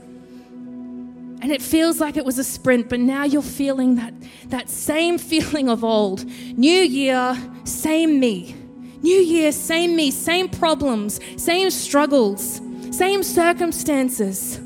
and 1.41 1.51
it 1.51 1.61
feels 1.61 1.99
like 1.99 2.17
it 2.17 2.25
was 2.25 2.37
a 2.37 2.43
sprint, 2.43 2.87
but 2.87 2.99
now 2.99 3.23
you're 3.23 3.41
feeling 3.41 3.95
that, 3.95 4.13
that 4.47 4.69
same 4.69 5.17
feeling 5.31 5.69
of 5.69 5.83
old. 5.83 6.23
New 6.55 6.69
year, 6.69 7.35
same 7.63 8.19
me. 8.19 8.55
New 9.01 9.17
year, 9.17 9.51
same 9.51 9.95
me, 9.95 10.11
same 10.11 10.47
problems, 10.47 11.19
same 11.35 11.71
struggles, 11.71 12.61
same 12.91 13.23
circumstances. 13.23 14.57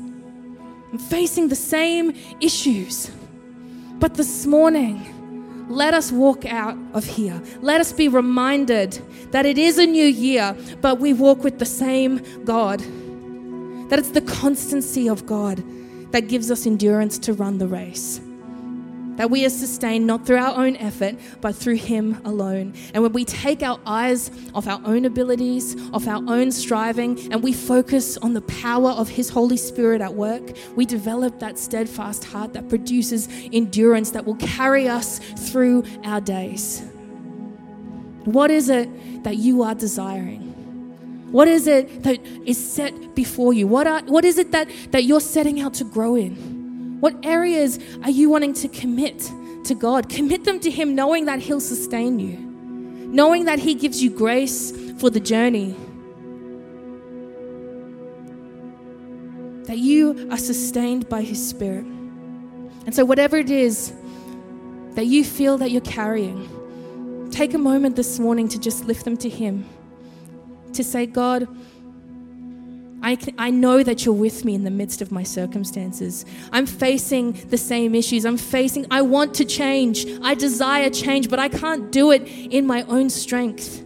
I'm 0.92 0.98
facing 0.98 1.48
the 1.48 1.56
same 1.56 2.14
issues. 2.40 3.10
But 3.98 4.14
this 4.14 4.44
morning, 4.44 5.66
let 5.68 5.94
us 5.94 6.12
walk 6.12 6.44
out 6.44 6.76
of 6.92 7.04
here. 7.04 7.40
Let 7.60 7.80
us 7.80 7.92
be 7.92 8.08
reminded 8.08 9.00
that 9.32 9.46
it 9.46 9.56
is 9.56 9.78
a 9.78 9.86
new 9.86 10.04
year, 10.04 10.54
but 10.80 11.00
we 11.00 11.12
walk 11.12 11.42
with 11.42 11.58
the 11.58 11.66
same 11.66 12.22
God. 12.44 12.80
That 13.88 13.98
it's 13.98 14.10
the 14.10 14.20
constancy 14.20 15.08
of 15.08 15.24
God 15.26 15.64
that 16.12 16.28
gives 16.28 16.50
us 16.50 16.66
endurance 16.66 17.18
to 17.20 17.32
run 17.32 17.58
the 17.58 17.66
race 17.66 18.20
that 19.16 19.30
we 19.30 19.44
are 19.44 19.50
sustained 19.50 20.06
not 20.06 20.26
through 20.26 20.38
our 20.38 20.56
own 20.56 20.76
effort, 20.76 21.16
but 21.40 21.54
through 21.54 21.76
Him 21.76 22.20
alone. 22.24 22.74
And 22.94 23.02
when 23.02 23.12
we 23.12 23.24
take 23.24 23.62
our 23.62 23.80
eyes 23.86 24.30
off 24.54 24.66
our 24.66 24.80
own 24.84 25.04
abilities, 25.04 25.76
off 25.92 26.06
our 26.06 26.22
own 26.26 26.52
striving, 26.52 27.32
and 27.32 27.42
we 27.42 27.52
focus 27.52 28.16
on 28.18 28.34
the 28.34 28.42
power 28.42 28.90
of 28.90 29.08
His 29.08 29.28
Holy 29.28 29.56
Spirit 29.56 30.00
at 30.00 30.14
work, 30.14 30.42
we 30.76 30.84
develop 30.84 31.38
that 31.40 31.58
steadfast 31.58 32.24
heart 32.24 32.52
that 32.52 32.68
produces 32.68 33.28
endurance 33.52 34.10
that 34.10 34.24
will 34.24 34.36
carry 34.36 34.88
us 34.88 35.18
through 35.18 35.84
our 36.04 36.20
days. 36.20 36.82
What 38.24 38.50
is 38.50 38.68
it 38.68 39.24
that 39.24 39.36
you 39.36 39.62
are 39.62 39.74
desiring? 39.74 40.46
What 41.30 41.48
is 41.48 41.66
it 41.66 42.02
that 42.04 42.24
is 42.44 42.56
set 42.56 43.14
before 43.14 43.52
you? 43.52 43.66
What, 43.66 43.86
are, 43.86 44.02
what 44.02 44.24
is 44.24 44.38
it 44.38 44.52
that, 44.52 44.68
that 44.90 45.04
you're 45.04 45.20
setting 45.20 45.60
out 45.60 45.74
to 45.74 45.84
grow 45.84 46.14
in? 46.14 46.55
What 47.00 47.24
areas 47.24 47.78
are 48.02 48.10
you 48.10 48.30
wanting 48.30 48.54
to 48.54 48.68
commit 48.68 49.30
to 49.64 49.74
God? 49.74 50.08
Commit 50.08 50.44
them 50.44 50.60
to 50.60 50.70
Him, 50.70 50.94
knowing 50.94 51.26
that 51.26 51.40
He'll 51.40 51.60
sustain 51.60 52.18
you, 52.18 52.36
knowing 52.38 53.44
that 53.44 53.58
He 53.58 53.74
gives 53.74 54.02
you 54.02 54.10
grace 54.10 54.72
for 54.98 55.10
the 55.10 55.20
journey, 55.20 55.76
that 59.64 59.78
you 59.78 60.28
are 60.30 60.38
sustained 60.38 61.08
by 61.08 61.22
His 61.22 61.46
Spirit. 61.46 61.84
And 61.84 62.94
so, 62.94 63.04
whatever 63.04 63.36
it 63.36 63.50
is 63.50 63.92
that 64.94 65.04
you 65.06 65.24
feel 65.24 65.58
that 65.58 65.70
you're 65.70 65.82
carrying, 65.82 67.28
take 67.30 67.52
a 67.52 67.58
moment 67.58 67.96
this 67.96 68.18
morning 68.18 68.48
to 68.48 68.58
just 68.58 68.86
lift 68.86 69.04
them 69.04 69.16
to 69.18 69.28
Him, 69.28 69.66
to 70.72 70.82
say, 70.82 71.04
God, 71.04 71.46
I, 73.06 73.16
I 73.38 73.50
know 73.50 73.84
that 73.84 74.04
you're 74.04 74.12
with 74.12 74.44
me 74.44 74.56
in 74.56 74.64
the 74.64 74.70
midst 74.72 75.00
of 75.00 75.12
my 75.12 75.22
circumstances. 75.22 76.26
I'm 76.50 76.66
facing 76.66 77.34
the 77.50 77.56
same 77.56 77.94
issues. 77.94 78.26
I'm 78.26 78.36
facing, 78.36 78.84
I 78.90 79.02
want 79.02 79.32
to 79.34 79.44
change. 79.44 80.04
I 80.22 80.34
desire 80.34 80.90
change, 80.90 81.30
but 81.30 81.38
I 81.38 81.48
can't 81.48 81.92
do 81.92 82.10
it 82.10 82.22
in 82.26 82.66
my 82.66 82.82
own 82.88 83.08
strength. 83.08 83.84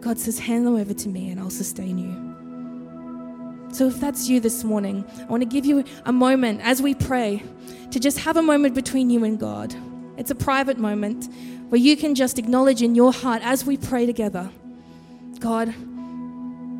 God 0.00 0.18
says, 0.18 0.38
hand 0.38 0.66
them 0.66 0.74
over 0.74 0.94
to 0.94 1.08
me 1.10 1.28
and 1.28 1.38
I'll 1.38 1.50
sustain 1.50 1.98
you. 1.98 3.74
So 3.74 3.88
if 3.88 4.00
that's 4.00 4.26
you 4.26 4.40
this 4.40 4.64
morning, 4.64 5.04
I 5.20 5.24
want 5.24 5.42
to 5.42 5.48
give 5.48 5.66
you 5.66 5.84
a 6.06 6.12
moment 6.12 6.62
as 6.62 6.80
we 6.80 6.94
pray 6.94 7.42
to 7.90 8.00
just 8.00 8.20
have 8.20 8.38
a 8.38 8.42
moment 8.42 8.74
between 8.74 9.10
you 9.10 9.22
and 9.24 9.38
God. 9.38 9.74
It's 10.16 10.30
a 10.30 10.34
private 10.34 10.78
moment 10.78 11.28
where 11.68 11.78
you 11.78 11.98
can 11.98 12.14
just 12.14 12.38
acknowledge 12.38 12.80
in 12.80 12.94
your 12.94 13.12
heart 13.12 13.42
as 13.44 13.66
we 13.66 13.76
pray 13.76 14.06
together 14.06 14.50
God, 15.40 15.74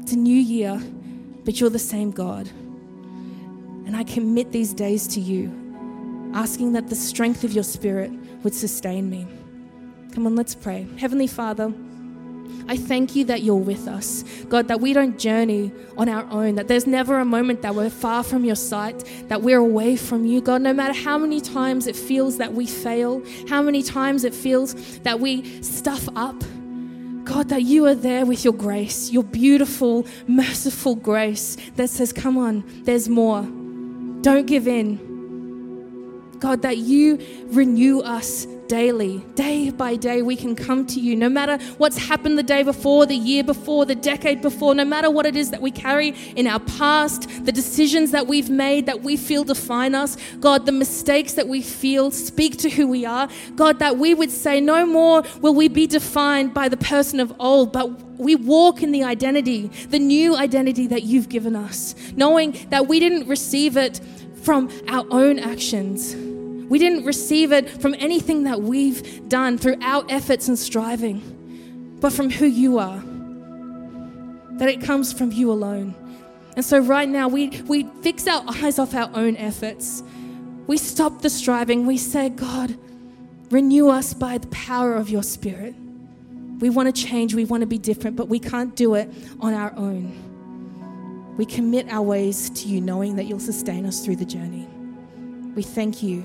it's 0.00 0.12
a 0.12 0.16
new 0.16 0.36
year, 0.36 0.80
but 1.44 1.60
you're 1.60 1.70
the 1.70 1.78
same 1.78 2.10
God. 2.10 2.48
And 3.86 3.96
I 3.96 4.04
commit 4.04 4.52
these 4.52 4.72
days 4.72 5.06
to 5.08 5.20
you, 5.20 6.32
asking 6.34 6.72
that 6.72 6.88
the 6.88 6.94
strength 6.94 7.44
of 7.44 7.52
your 7.52 7.64
spirit 7.64 8.10
would 8.42 8.54
sustain 8.54 9.10
me. 9.10 9.26
Come 10.12 10.26
on, 10.26 10.36
let's 10.36 10.54
pray. 10.54 10.86
Heavenly 10.98 11.26
Father, 11.26 11.72
I 12.68 12.76
thank 12.76 13.16
you 13.16 13.24
that 13.24 13.42
you're 13.42 13.56
with 13.56 13.88
us. 13.88 14.22
God, 14.48 14.68
that 14.68 14.80
we 14.80 14.92
don't 14.92 15.18
journey 15.18 15.72
on 15.96 16.08
our 16.08 16.24
own, 16.30 16.54
that 16.56 16.68
there's 16.68 16.86
never 16.86 17.18
a 17.18 17.24
moment 17.24 17.62
that 17.62 17.74
we're 17.74 17.90
far 17.90 18.22
from 18.22 18.44
your 18.44 18.56
sight, 18.56 19.04
that 19.28 19.42
we're 19.42 19.58
away 19.58 19.96
from 19.96 20.24
you. 20.24 20.40
God, 20.40 20.62
no 20.62 20.72
matter 20.72 20.94
how 20.94 21.18
many 21.18 21.40
times 21.40 21.86
it 21.86 21.96
feels 21.96 22.38
that 22.38 22.52
we 22.52 22.66
fail, 22.66 23.22
how 23.48 23.62
many 23.62 23.82
times 23.82 24.24
it 24.24 24.34
feels 24.34 24.74
that 25.00 25.18
we 25.18 25.62
stuff 25.62 26.08
up, 26.14 26.36
God, 27.24 27.48
that 27.50 27.62
you 27.62 27.86
are 27.86 27.94
there 27.94 28.26
with 28.26 28.44
your 28.44 28.54
grace, 28.54 29.10
your 29.10 29.22
beautiful, 29.22 30.06
merciful 30.26 30.94
grace 30.94 31.56
that 31.76 31.90
says, 31.90 32.12
Come 32.12 32.36
on, 32.36 32.64
there's 32.84 33.08
more. 33.08 33.42
Don't 34.22 34.46
give 34.46 34.66
in. 34.68 35.11
God, 36.42 36.62
that 36.62 36.78
you 36.78 37.20
renew 37.50 38.00
us 38.00 38.46
daily, 38.66 39.18
day 39.36 39.70
by 39.70 39.94
day, 39.94 40.22
we 40.22 40.34
can 40.34 40.56
come 40.56 40.84
to 40.86 40.98
you. 40.98 41.14
No 41.14 41.28
matter 41.28 41.56
what's 41.78 41.96
happened 41.96 42.36
the 42.36 42.42
day 42.42 42.64
before, 42.64 43.06
the 43.06 43.14
year 43.14 43.44
before, 43.44 43.86
the 43.86 43.94
decade 43.94 44.42
before, 44.42 44.74
no 44.74 44.84
matter 44.84 45.08
what 45.08 45.24
it 45.24 45.36
is 45.36 45.50
that 45.50 45.62
we 45.62 45.70
carry 45.70 46.08
in 46.34 46.48
our 46.48 46.58
past, 46.58 47.28
the 47.44 47.52
decisions 47.52 48.10
that 48.10 48.26
we've 48.26 48.50
made 48.50 48.86
that 48.86 49.02
we 49.02 49.16
feel 49.16 49.44
define 49.44 49.94
us, 49.94 50.16
God, 50.40 50.66
the 50.66 50.72
mistakes 50.72 51.34
that 51.34 51.46
we 51.46 51.62
feel 51.62 52.10
speak 52.10 52.56
to 52.58 52.68
who 52.68 52.88
we 52.88 53.06
are. 53.06 53.28
God, 53.54 53.78
that 53.78 53.98
we 53.98 54.12
would 54.12 54.32
say, 54.32 54.60
no 54.60 54.84
more 54.84 55.22
will 55.42 55.54
we 55.54 55.68
be 55.68 55.86
defined 55.86 56.52
by 56.52 56.68
the 56.68 56.76
person 56.76 57.20
of 57.20 57.32
old, 57.38 57.72
but 57.72 57.88
we 58.18 58.34
walk 58.34 58.82
in 58.82 58.90
the 58.90 59.04
identity, 59.04 59.68
the 59.90 60.00
new 60.00 60.34
identity 60.34 60.88
that 60.88 61.04
you've 61.04 61.28
given 61.28 61.54
us, 61.54 61.94
knowing 62.16 62.66
that 62.70 62.88
we 62.88 62.98
didn't 62.98 63.28
receive 63.28 63.76
it 63.76 64.00
from 64.42 64.68
our 64.88 65.06
own 65.12 65.38
actions 65.38 66.16
we 66.72 66.78
didn't 66.78 67.04
receive 67.04 67.52
it 67.52 67.68
from 67.68 67.94
anything 67.98 68.44
that 68.44 68.62
we've 68.62 69.28
done 69.28 69.58
through 69.58 69.76
our 69.82 70.06
efforts 70.08 70.48
and 70.48 70.58
striving, 70.58 71.98
but 72.00 72.14
from 72.14 72.30
who 72.30 72.46
you 72.46 72.78
are. 72.78 72.98
That 74.52 74.70
it 74.70 74.80
comes 74.80 75.12
from 75.12 75.32
you 75.32 75.52
alone. 75.52 75.94
And 76.56 76.64
so, 76.64 76.78
right 76.78 77.06
now, 77.06 77.28
we, 77.28 77.50
we 77.66 77.84
fix 78.00 78.26
our 78.26 78.42
eyes 78.48 78.78
off 78.78 78.94
our 78.94 79.10
own 79.12 79.36
efforts. 79.36 80.02
We 80.66 80.78
stop 80.78 81.20
the 81.20 81.28
striving. 81.28 81.84
We 81.84 81.98
say, 81.98 82.30
God, 82.30 82.74
renew 83.50 83.90
us 83.90 84.14
by 84.14 84.38
the 84.38 84.46
power 84.46 84.94
of 84.94 85.10
your 85.10 85.22
Spirit. 85.22 85.74
We 86.58 86.70
want 86.70 86.86
to 86.86 87.02
change, 87.06 87.34
we 87.34 87.44
want 87.44 87.60
to 87.60 87.66
be 87.66 87.76
different, 87.76 88.16
but 88.16 88.28
we 88.28 88.38
can't 88.38 88.74
do 88.74 88.94
it 88.94 89.10
on 89.40 89.52
our 89.52 89.74
own. 89.76 91.34
We 91.36 91.44
commit 91.44 91.90
our 91.90 92.00
ways 92.00 92.48
to 92.48 92.68
you, 92.68 92.80
knowing 92.80 93.16
that 93.16 93.24
you'll 93.24 93.40
sustain 93.40 93.84
us 93.84 94.02
through 94.02 94.16
the 94.16 94.24
journey. 94.24 94.66
We 95.54 95.62
thank 95.62 96.02
you 96.02 96.24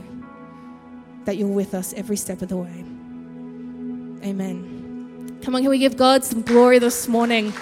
that 1.27 1.35
you're 1.35 1.47
with 1.47 1.73
us 1.73 1.93
every 1.93 2.15
step 2.15 2.41
of 2.41 2.47
the 2.47 2.55
way. 2.55 2.85
Amen. 4.25 5.37
Come 5.43 5.55
on, 5.55 5.61
can 5.61 5.69
we 5.69 5.77
give 5.77 5.97
God 5.97 6.23
some 6.23 6.41
glory 6.41 6.79
this 6.79 7.09
morning? 7.09 7.53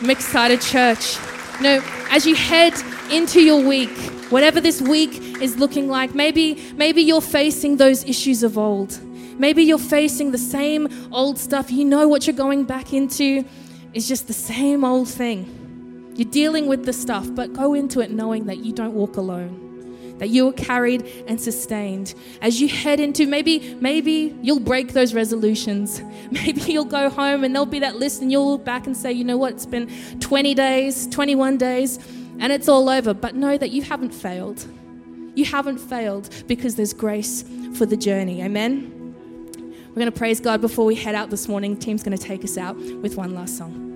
I'm 0.00 0.08
excited, 0.08 0.60
church. 0.60 1.16
You 1.56 1.62
know, 1.64 1.84
as 2.10 2.26
you 2.26 2.36
head 2.36 2.74
into 3.10 3.42
your 3.42 3.60
week, 3.60 3.90
whatever 4.30 4.60
this 4.60 4.80
week 4.80 5.42
is 5.42 5.56
looking 5.56 5.88
like, 5.88 6.14
maybe, 6.14 6.72
maybe 6.76 7.02
you're 7.02 7.20
facing 7.20 7.76
those 7.76 8.04
issues 8.04 8.44
of 8.44 8.56
old. 8.56 8.96
Maybe 9.36 9.64
you're 9.64 9.78
facing 9.78 10.30
the 10.30 10.38
same 10.38 10.88
old 11.12 11.38
stuff. 11.38 11.72
You 11.72 11.84
know 11.84 12.06
what 12.06 12.28
you're 12.28 12.36
going 12.36 12.64
back 12.64 12.92
into 12.92 13.44
is 13.94 14.06
just 14.06 14.28
the 14.28 14.32
same 14.32 14.84
old 14.84 15.08
thing. 15.08 16.12
You're 16.14 16.30
dealing 16.30 16.68
with 16.68 16.84
the 16.84 16.92
stuff, 16.92 17.26
but 17.34 17.52
go 17.52 17.74
into 17.74 17.98
it 17.98 18.12
knowing 18.12 18.46
that 18.46 18.58
you 18.58 18.72
don't 18.72 18.94
walk 18.94 19.16
alone 19.16 19.67
that 20.18 20.28
you 20.28 20.48
are 20.48 20.52
carried 20.52 21.06
and 21.26 21.40
sustained. 21.40 22.14
As 22.42 22.60
you 22.60 22.68
head 22.68 23.00
into 23.00 23.26
maybe, 23.26 23.74
maybe 23.80 24.36
you'll 24.42 24.60
break 24.60 24.92
those 24.92 25.14
resolutions. 25.14 26.02
Maybe 26.30 26.60
you'll 26.60 26.84
go 26.84 27.08
home 27.08 27.42
and 27.42 27.54
there'll 27.54 27.64
be 27.64 27.78
that 27.78 27.96
list 27.96 28.20
and 28.20 28.30
you'll 28.30 28.52
look 28.52 28.64
back 28.64 28.86
and 28.86 28.94
say, 28.94 29.12
you 29.12 29.24
know 29.24 29.38
what, 29.38 29.54
it's 29.54 29.64
been 29.64 29.90
20 30.20 30.54
days, 30.54 31.06
21 31.06 31.56
days, 31.56 31.98
and 32.38 32.52
it's 32.52 32.68
all 32.68 32.90
over. 32.90 33.14
But 33.14 33.34
know 33.34 33.56
that 33.56 33.70
you 33.70 33.80
haven't 33.82 34.10
failed. 34.10 34.66
You 35.34 35.46
haven't 35.46 35.78
failed 35.78 36.28
because 36.46 36.74
there's 36.74 36.92
grace 36.92 37.44
for 37.74 37.86
the 37.86 37.96
journey. 37.96 38.42
Amen. 38.42 39.14
We're 39.88 39.94
going 39.94 40.12
to 40.12 40.18
praise 40.18 40.38
God 40.38 40.60
before 40.60 40.84
we 40.84 40.94
head 40.94 41.14
out 41.14 41.30
this 41.30 41.48
morning. 41.48 41.76
Team's 41.76 42.02
going 42.02 42.16
to 42.16 42.22
take 42.22 42.44
us 42.44 42.58
out 42.58 42.76
with 42.76 43.16
one 43.16 43.34
last 43.34 43.56
song. 43.56 43.87